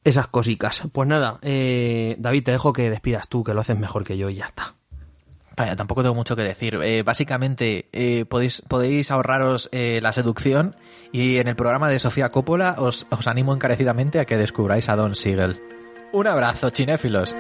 [0.06, 0.84] Esas cosicas.
[0.94, 4.30] Pues nada, eh, David, te dejo que despidas tú, que lo haces mejor que yo
[4.30, 4.76] y ya está.
[5.58, 6.78] Vaya, tampoco tengo mucho que decir.
[6.84, 10.76] Eh, básicamente, eh, podéis, podéis ahorraros eh, la seducción
[11.12, 14.96] y en el programa de Sofía Coppola os, os animo encarecidamente a que descubráis a
[14.96, 15.62] Don Siegel.
[16.12, 17.36] Un abrazo, cinéfilos.